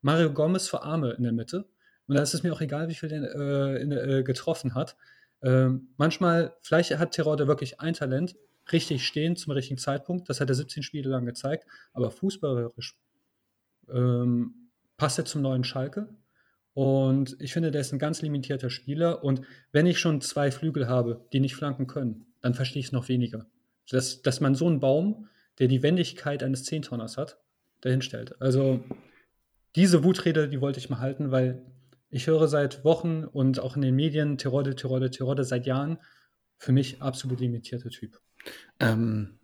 [0.00, 1.66] Mario Gomez für Arme in der Mitte.
[2.06, 4.96] Und da ist es mir auch egal, wie viel der äh, in, äh, getroffen hat.
[5.44, 8.34] Ähm, manchmal, vielleicht hat Terodde wirklich ein Talent,
[8.72, 10.28] richtig stehen zum richtigen Zeitpunkt.
[10.28, 11.66] Das hat er 17 Spiele lang gezeigt.
[11.92, 12.98] Aber fußballerisch
[13.88, 16.08] ähm, passt er zum neuen Schalke.
[16.72, 19.22] Und ich finde, der ist ein ganz limitierter Spieler.
[19.22, 22.92] Und wenn ich schon zwei Flügel habe, die nicht flanken können, dann verstehe ich es
[22.92, 23.46] noch weniger.
[23.90, 25.28] Dass, dass man so einen Baum,
[25.58, 27.38] der die Wendigkeit eines Zehntonners hat,
[27.82, 28.40] dahin stellt.
[28.40, 28.82] Also
[29.76, 31.62] diese Wutrede, die wollte ich mal halten, weil
[32.14, 35.98] ich höre seit Wochen und auch in den Medien Tirode, Tirode, Tirode seit Jahren.
[36.56, 38.20] Für mich absolut limitierter Typ.
[38.78, 39.40] Ähm,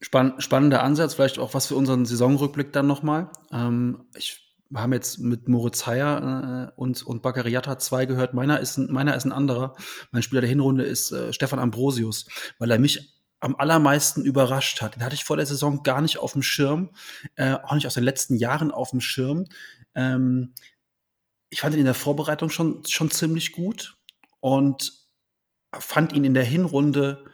[0.00, 3.30] spann spannender Ansatz, vielleicht auch was für unseren Saisonrückblick dann nochmal.
[3.52, 8.32] Ähm, ich wir haben jetzt mit Moritz Heyer äh, und, und Baccariata zwei gehört.
[8.32, 9.76] Meiner ist, ein, meiner ist ein anderer.
[10.10, 12.26] Mein Spieler der Hinrunde ist äh, Stefan Ambrosius,
[12.58, 14.96] weil er mich am allermeisten überrascht hat.
[14.96, 16.90] Den hatte ich vor der Saison gar nicht auf dem Schirm,
[17.36, 19.44] äh, auch nicht aus den letzten Jahren auf dem Schirm.
[19.94, 20.54] Ähm,
[21.54, 23.96] ich fand ihn in der Vorbereitung schon, schon ziemlich gut
[24.40, 24.92] und
[25.72, 27.26] fand ihn in der Hinrunde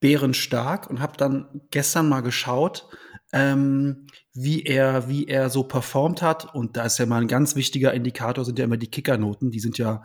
[0.00, 2.88] bärenstark und habe dann gestern mal geschaut,
[3.32, 6.56] ähm, wie er, wie er so performt hat.
[6.56, 9.52] Und da ist ja mal ein ganz wichtiger Indikator, sind ja immer die Kickernoten.
[9.52, 10.02] Die sind ja,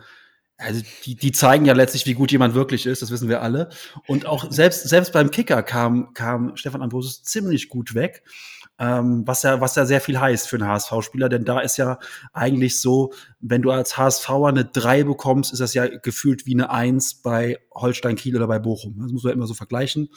[0.56, 3.70] also die, die zeigen ja letztlich, wie gut jemand wirklich ist, das wissen wir alle.
[4.06, 8.22] Und auch selbst, selbst beim Kicker kam, kam Stefan Ambrosius ziemlich gut weg.
[8.82, 12.00] Ähm, was ja, was ja sehr viel heißt für einen HSV-Spieler, denn da ist ja
[12.32, 16.70] eigentlich so, wenn du als HSVer eine 3 bekommst, ist das ja gefühlt wie eine
[16.70, 18.96] 1 bei Holstein Kiel oder bei Bochum.
[19.00, 20.08] Das muss man immer so vergleichen.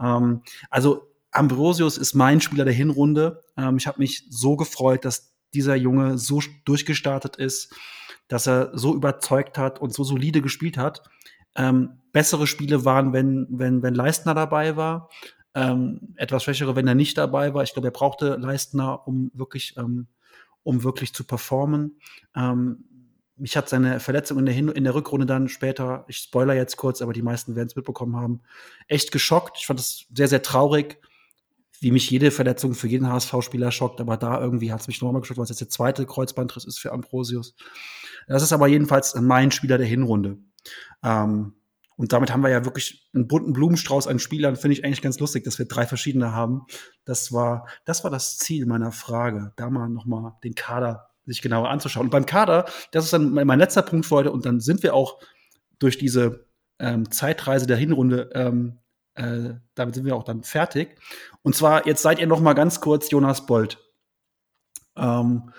[0.00, 3.42] Ähm, also Ambrosius ist mein Spieler der Hinrunde.
[3.56, 7.74] Ähm, ich habe mich so gefreut, dass dieser Junge so durchgestartet ist,
[8.28, 11.02] dass er so überzeugt hat und so solide gespielt hat.
[11.56, 15.10] Ähm, bessere Spiele waren, wenn, wenn, wenn Leistner dabei war.
[15.54, 17.62] Ähm, etwas schwächere, wenn er nicht dabei war.
[17.62, 20.06] Ich glaube, er brauchte Leistner, um wirklich, ähm,
[20.62, 21.98] um wirklich zu performen.
[22.34, 22.84] Ähm,
[23.36, 26.76] mich hat seine Verletzung in der, Hin in der Rückrunde dann später, ich spoiler jetzt
[26.76, 28.40] kurz, aber die meisten werden es mitbekommen haben,
[28.86, 29.56] echt geschockt.
[29.58, 30.98] Ich fand es sehr, sehr traurig,
[31.80, 35.20] wie mich jede Verletzung für jeden HSV-Spieler schockt, aber da irgendwie hat es mich nochmal
[35.20, 37.56] geschockt, weil es jetzt der zweite Kreuzbandriss ist für Ambrosius.
[38.28, 40.38] Das ist aber jedenfalls mein Spieler der Hinrunde.
[41.02, 41.54] Ähm,
[42.02, 44.56] und damit haben wir ja wirklich einen bunten Blumenstrauß an Spielern.
[44.56, 46.62] Finde ich eigentlich ganz lustig, dass wir drei verschiedene haben.
[47.04, 51.70] Das war, das war das Ziel meiner Frage, da mal nochmal den Kader sich genauer
[51.70, 52.06] anzuschauen.
[52.06, 54.94] Und beim Kader, das ist dann mein letzter Punkt für heute, und dann sind wir
[54.94, 55.20] auch
[55.78, 56.48] durch diese
[56.80, 58.80] ähm, Zeitreise der Hinrunde, ähm,
[59.14, 60.98] äh, damit sind wir auch dann fertig.
[61.42, 63.78] Und zwar, jetzt seid ihr noch mal ganz kurz Jonas Bold.
[64.96, 65.52] Ähm,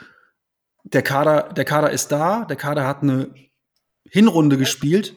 [0.84, 3.34] der, Kader, der Kader ist da, der Kader hat eine
[4.10, 5.16] Hinrunde gespielt.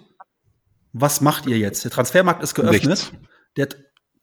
[0.93, 1.85] Was macht ihr jetzt?
[1.85, 3.13] Der Transfermarkt ist geöffnet.
[3.57, 3.69] Der,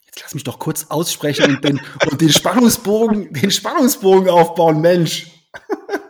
[0.06, 5.28] jetzt lass mich doch kurz aussprechen und den, und den Spannungsbogen, den Spannungsbogen aufbauen, Mensch.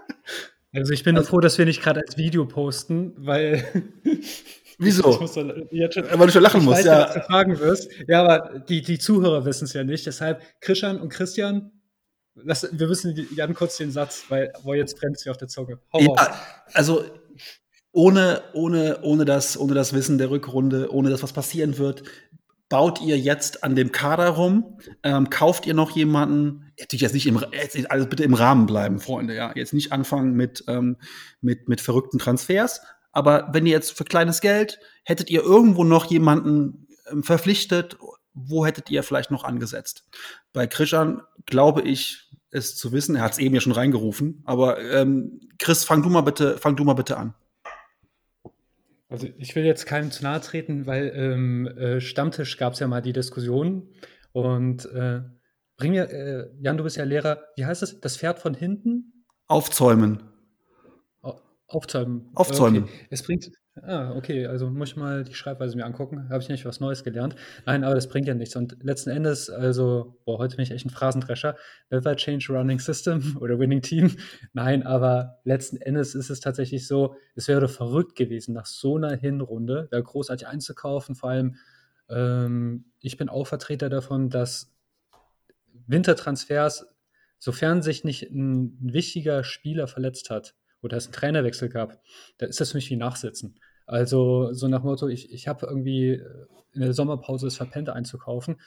[0.75, 3.63] Also ich bin also, froh, dass wir nicht gerade als Video posten, weil.
[4.79, 5.27] Wieso?
[5.27, 7.07] Schon, weil du schon lachen musst, weiß, ja.
[7.07, 7.91] Was du fragen wirst.
[8.07, 10.07] Ja, aber die, die Zuhörer wissen es ja nicht.
[10.07, 11.71] Deshalb, Christian und Christian,
[12.33, 15.79] lass, wir müssen Jan kurz den Satz, weil wo jetzt brennt sie auf der Zunge.
[15.93, 16.41] Ja,
[16.73, 17.05] also
[17.93, 22.03] ohne, ohne, ohne, das, ohne das Wissen der Rückrunde, ohne das, was passieren wird,
[22.67, 24.79] baut ihr jetzt an dem Kader rum?
[25.03, 26.71] Ähm, kauft ihr noch jemanden?
[26.79, 29.51] Natürlich jetzt nicht im, jetzt also bitte im Rahmen bleiben, Freunde, ja.
[29.55, 30.97] Jetzt nicht anfangen mit, ähm,
[31.39, 32.81] mit, mit verrückten Transfers.
[33.11, 37.97] Aber wenn ihr jetzt für kleines Geld, hättet ihr irgendwo noch jemanden ähm, verpflichtet,
[38.33, 40.05] wo hättet ihr vielleicht noch angesetzt?
[40.51, 44.79] Bei Krishan glaube ich, es zu wissen, er hat es eben ja schon reingerufen, aber
[44.79, 47.35] ähm, Chris, fang du mal bitte, fang du mal bitte an.
[49.13, 52.87] Also ich will jetzt keinem zu nahe treten, weil ähm, äh, Stammtisch gab es ja
[52.87, 53.93] mal die Diskussion
[54.31, 55.21] und äh,
[55.77, 57.99] bring mir, äh, Jan, du bist ja Lehrer, wie heißt das?
[57.99, 59.27] Das Pferd von hinten?
[59.47, 60.23] Aufzäumen.
[61.73, 62.29] Aufzäumen.
[62.35, 62.83] Aufzäumen.
[62.83, 63.07] Okay.
[63.09, 63.51] Es bringt,
[63.81, 66.29] Ah, okay, also muss ich mal die Schreibweise mir angucken.
[66.29, 67.35] Habe ich nicht was Neues gelernt.
[67.65, 68.55] Nein, aber das bringt ja nichts.
[68.55, 71.57] Und letzten Endes, also, boah, heute bin ich echt ein Phrasendrescher.
[71.89, 74.15] Never change running system oder winning team.
[74.53, 79.15] Nein, aber letzten Endes ist es tatsächlich so, es wäre verrückt gewesen, nach so einer
[79.15, 81.15] Hinrunde da großartig einzukaufen.
[81.15, 81.55] Vor allem,
[82.09, 84.71] ähm, ich bin auch Vertreter davon, dass
[85.87, 86.85] Wintertransfers,
[87.39, 90.53] sofern sich nicht ein wichtiger Spieler verletzt hat,
[90.83, 91.99] oder es einen Trainerwechsel gab,
[92.37, 93.55] da ist das für mich wie Nachsitzen.
[93.85, 98.57] Also so nach Motto, ich, ich habe irgendwie äh, in der Sommerpause es verpennt einzukaufen,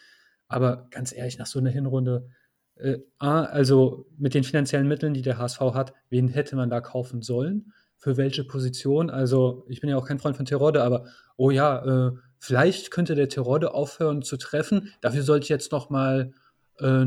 [0.48, 2.28] aber ganz ehrlich, nach so einer Hinrunde,
[2.76, 7.22] äh, also mit den finanziellen Mitteln, die der HSV hat, wen hätte man da kaufen
[7.22, 7.72] sollen?
[7.96, 9.10] Für welche Position?
[9.10, 11.06] Also ich bin ja auch kein Freund von Terodde, aber
[11.36, 14.92] oh ja, äh, vielleicht könnte der Terodde aufhören zu treffen.
[15.00, 16.32] Dafür sollte ich jetzt noch mal
[16.78, 17.06] äh,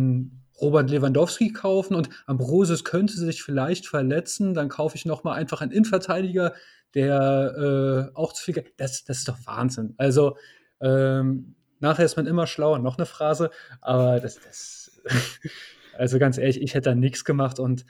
[0.61, 5.61] Robert Lewandowski kaufen und Ambrosius könnte sich vielleicht verletzen, dann kaufe ich noch mal einfach
[5.61, 6.53] einen Innenverteidiger,
[6.93, 8.73] der äh, auch zu viel Geld.
[8.77, 9.93] Das, das ist doch Wahnsinn.
[9.97, 10.37] Also
[10.81, 13.51] ähm, nachher ist man immer schlauer, noch eine Phrase,
[13.81, 15.01] aber das, das
[15.97, 17.85] also ganz ehrlich, ich hätte da nichts gemacht und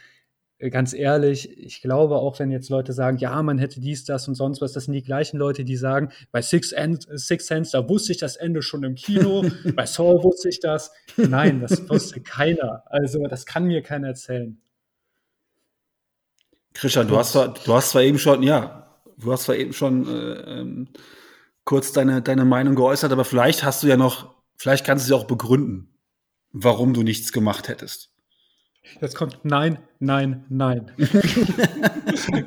[0.60, 4.36] ganz ehrlich, ich glaube auch, wenn jetzt Leute sagen, ja, man hätte dies, das und
[4.36, 7.88] sonst was, das sind die gleichen Leute, die sagen, bei Six, End, Six Sense, da
[7.88, 9.46] wusste ich das Ende schon im Kino,
[9.76, 10.92] bei Saw wusste ich das.
[11.16, 12.84] Nein, das wusste keiner.
[12.88, 14.60] Also, das kann mir keiner erzählen.
[16.74, 20.08] Christian, du hast, zwar, du hast zwar eben schon, ja, du hast zwar eben schon
[20.08, 20.90] äh, ähm,
[21.64, 25.16] kurz deine, deine Meinung geäußert, aber vielleicht hast du ja noch, vielleicht kannst du sie
[25.16, 25.94] auch begründen,
[26.52, 28.09] warum du nichts gemacht hättest.
[29.02, 30.92] Jetzt kommt Nein, Nein, Nein.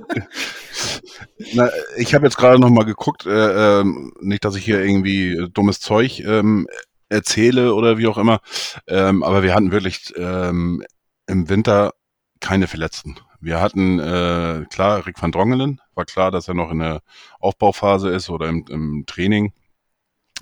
[1.54, 3.84] Na, ich habe jetzt gerade noch mal geguckt, äh, äh,
[4.20, 6.66] nicht, dass ich hier irgendwie dummes Zeug ähm,
[7.08, 8.40] erzähle oder wie auch immer,
[8.86, 10.82] ähm, aber wir hatten wirklich ähm,
[11.26, 11.92] im Winter
[12.40, 13.16] keine Verletzten.
[13.40, 17.02] Wir hatten, äh, klar, Rick van Drongelen, war klar, dass er noch in der
[17.40, 19.52] Aufbauphase ist oder im, im Training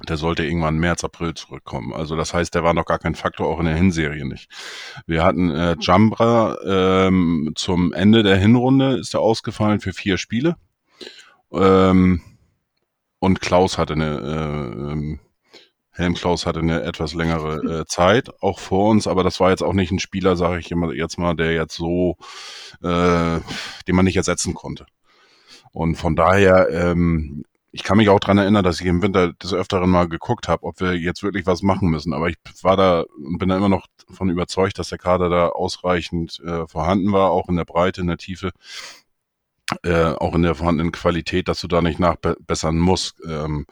[0.09, 1.93] der sollte irgendwann März, April zurückkommen.
[1.93, 4.51] Also das heißt, der war noch gar kein Faktor, auch in der Hinserie nicht.
[5.07, 10.57] Wir hatten äh, Jambra ähm, zum Ende der Hinrunde, ist er ausgefallen für vier Spiele.
[11.53, 12.23] Ähm,
[13.19, 15.21] und Klaus hatte eine, äh, ähm,
[15.93, 19.63] Helm Klaus hatte eine etwas längere äh, Zeit, auch vor uns, aber das war jetzt
[19.63, 22.17] auch nicht ein Spieler, sage ich immer jetzt mal, der jetzt so,
[22.83, 23.41] äh,
[23.87, 24.87] den man nicht ersetzen konnte.
[25.73, 29.55] Und von daher ähm, ich kann mich auch dran erinnern, dass ich im Winter des
[29.55, 32.13] Öfteren mal geguckt habe, ob wir jetzt wirklich was machen müssen.
[32.13, 35.49] Aber ich war da und bin da immer noch von überzeugt, dass der Kader da
[35.49, 38.51] ausreichend äh, vorhanden war, auch in der Breite, in der Tiefe,
[39.85, 43.21] äh, auch in der vorhandenen Qualität, dass du da nicht nachbessern musst.
[43.25, 43.67] Ähm,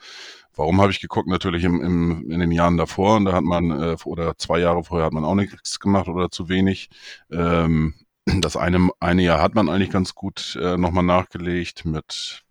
[0.54, 1.28] warum habe ich geguckt?
[1.28, 4.84] Natürlich im, im, in den Jahren davor und da hat man, äh, oder zwei Jahre
[4.84, 6.88] vorher hat man auch nichts gemacht oder zu wenig.
[7.32, 7.94] Ähm,
[8.26, 12.44] das eine, eine Jahr hat man eigentlich ganz gut äh, nochmal nachgelegt mit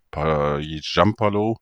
[0.59, 1.57] Giampalo.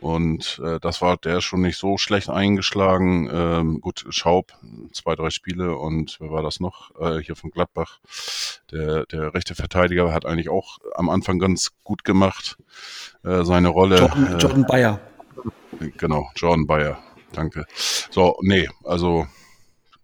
[0.00, 3.28] Und äh, das war der schon nicht so schlecht eingeschlagen.
[3.30, 4.52] Ähm, gut, Schaub,
[4.92, 6.90] zwei, drei Spiele und wer war das noch?
[6.98, 8.00] Äh, hier von Gladbach.
[8.72, 12.56] Der, der rechte Verteidiger hat eigentlich auch am Anfang ganz gut gemacht.
[13.24, 13.98] Äh, seine Rolle.
[13.98, 15.00] Jordan, äh, Jordan Bayer.
[15.98, 16.98] Genau, Jordan Bayer.
[17.32, 17.66] Danke.
[18.10, 19.26] So, nee, also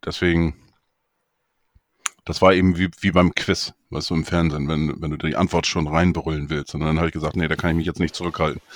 [0.05, 0.55] deswegen
[2.27, 5.37] das war eben wie, wie beim Quiz, weißt du, im Fernsehen, wenn, wenn du die
[5.37, 6.75] Antwort schon reinbrüllen willst.
[6.75, 8.61] Und dann habe ich gesagt, nee, da kann ich mich jetzt nicht zurückhalten.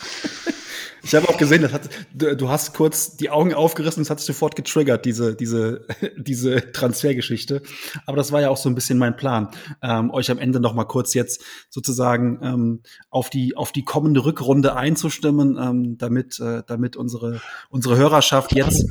[1.03, 4.26] Ich habe auch gesehen, das hat, du, hast kurz die Augen aufgerissen, das hat sich
[4.26, 5.86] sofort getriggert, diese, diese,
[6.16, 7.62] diese Transfergeschichte.
[8.07, 9.48] Aber das war ja auch so ein bisschen mein Plan,
[9.82, 14.24] ähm, euch am Ende noch mal kurz jetzt sozusagen ähm, auf die auf die kommende
[14.24, 17.40] Rückrunde einzustimmen, ähm, damit äh, damit unsere
[17.70, 18.86] unsere Hörerschaft jetzt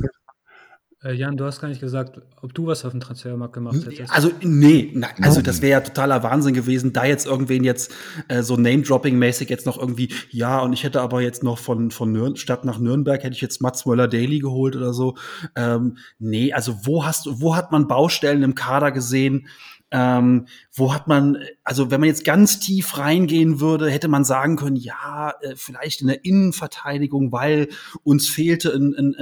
[1.04, 4.12] äh, Jan, du hast gar nicht gesagt, ob du was auf dem Transfermarkt gemacht hättest.
[4.14, 7.93] Also, nee, nein, also das wäre ja totaler Wahnsinn gewesen, da jetzt irgendwen jetzt
[8.28, 12.12] äh, so Name-Dropping-mäßig jetzt noch irgendwie, ja, und ich hätte aber jetzt noch von, von
[12.12, 15.16] Nür Stadt nach Nürnberg, hätte ich jetzt Mats Möller-Daly geholt oder so.
[15.56, 19.47] Ähm, nee, also wo hast du, wo hat man Baustellen im Kader gesehen,
[19.92, 24.56] ähm, wo hat man, also wenn man jetzt ganz tief reingehen würde, hätte man sagen
[24.56, 27.70] können, ja, äh, vielleicht in der Innenverteidigung, weil
[28.04, 29.16] uns fehlte ein, ein,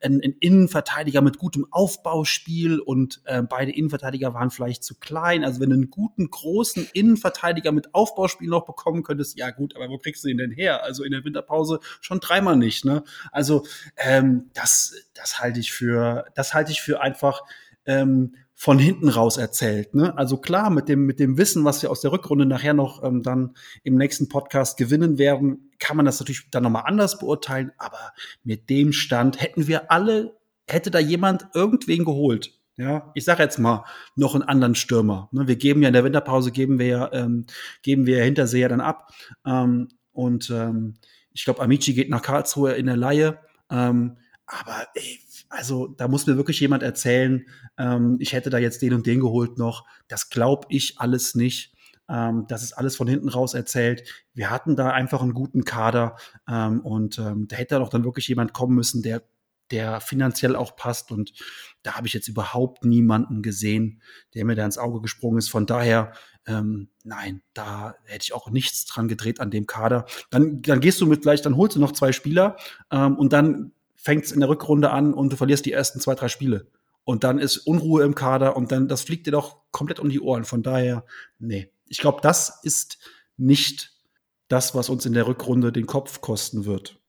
[0.00, 5.44] ein, ein Innenverteidiger mit gutem Aufbauspiel und äh, beide Innenverteidiger waren vielleicht zu klein.
[5.44, 9.88] Also wenn du einen guten, großen Innenverteidiger mit Aufbauspiel noch bekommen könntest, ja gut, aber
[9.88, 10.82] wo kriegst du ihn denn her?
[10.82, 13.04] Also in der Winterpause schon dreimal nicht, ne?
[13.30, 13.64] Also
[13.96, 17.42] ähm, das, das halte ich für, das halte ich für einfach
[17.86, 19.94] ähm, von hinten raus erzählt.
[19.94, 20.18] Ne?
[20.18, 23.22] Also klar, mit dem, mit dem Wissen, was wir aus der Rückrunde nachher noch ähm,
[23.22, 23.54] dann
[23.84, 27.70] im nächsten Podcast gewinnen werden, kann man das natürlich dann nochmal anders beurteilen.
[27.78, 30.36] Aber mit dem Stand hätten wir alle,
[30.66, 32.58] hätte da jemand irgendwen geholt.
[32.76, 33.84] Ja, ich sage jetzt mal
[34.16, 35.28] noch einen anderen Stürmer.
[35.30, 35.46] Ne?
[35.46, 37.46] Wir geben ja in der Winterpause geben wir ja, ähm,
[37.82, 39.12] geben wir ja Hinterseher dann ab.
[39.46, 40.94] Ähm, und ähm,
[41.32, 43.38] ich glaube, Amici geht nach Karlsruhe in der Laie.
[43.70, 47.46] Ähm, aber ey, also da muss mir wirklich jemand erzählen,
[47.78, 49.86] ähm, ich hätte da jetzt den und den geholt noch.
[50.08, 51.74] Das glaube ich alles nicht.
[52.08, 54.26] Ähm, das ist alles von hinten raus erzählt.
[54.34, 56.16] Wir hatten da einfach einen guten Kader
[56.48, 59.22] ähm, und ähm, da hätte doch dann wirklich jemand kommen müssen, der
[59.70, 61.10] der finanziell auch passt.
[61.10, 61.32] Und
[61.82, 64.00] da habe ich jetzt überhaupt niemanden gesehen,
[64.34, 65.50] der mir da ins Auge gesprungen ist.
[65.50, 66.12] Von daher,
[66.46, 70.06] ähm, nein, da hätte ich auch nichts dran gedreht an dem Kader.
[70.30, 72.56] Dann, dann gehst du mit gleich, dann holst du noch zwei Spieler
[72.90, 76.14] ähm, und dann fängt es in der Rückrunde an und du verlierst die ersten zwei,
[76.14, 76.70] drei Spiele.
[77.04, 80.20] Und dann ist Unruhe im Kader und dann, das fliegt dir doch komplett um die
[80.20, 80.44] Ohren.
[80.44, 81.04] Von daher,
[81.38, 81.72] nee.
[81.86, 82.98] Ich glaube, das ist
[83.36, 83.98] nicht
[84.48, 87.00] das, was uns in der Rückrunde den Kopf kosten wird.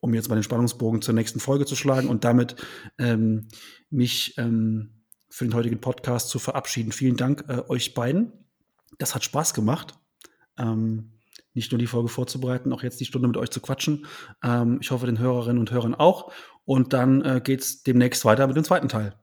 [0.00, 2.56] Um jetzt mal den Spannungsbogen zur nächsten Folge zu schlagen und damit
[2.98, 3.48] ähm,
[3.90, 6.92] mich ähm, für den heutigen Podcast zu verabschieden.
[6.92, 8.32] Vielen Dank äh, euch beiden.
[8.98, 9.94] Das hat Spaß gemacht.
[10.56, 11.15] Ähm,
[11.56, 14.06] nicht nur die Folge vorzubereiten, auch jetzt die Stunde mit euch zu quatschen.
[14.42, 16.32] Ähm, ich hoffe, den Hörerinnen und Hörern auch.
[16.64, 19.14] Und dann äh, geht es demnächst weiter mit dem zweiten Teil.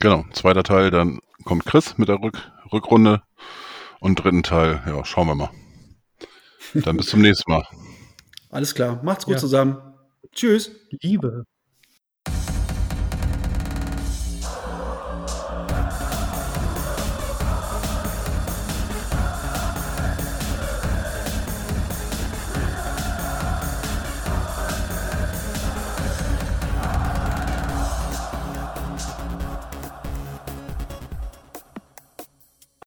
[0.00, 3.22] Genau, zweiter Teil, dann kommt Chris mit der Rück Rückrunde.
[4.00, 5.50] Und dritten Teil, ja, schauen wir mal.
[6.74, 7.64] Dann bis zum nächsten Mal.
[8.50, 9.40] Alles klar, macht's gut ja.
[9.40, 9.76] zusammen.
[10.32, 10.72] Tschüss.
[11.02, 11.44] Liebe.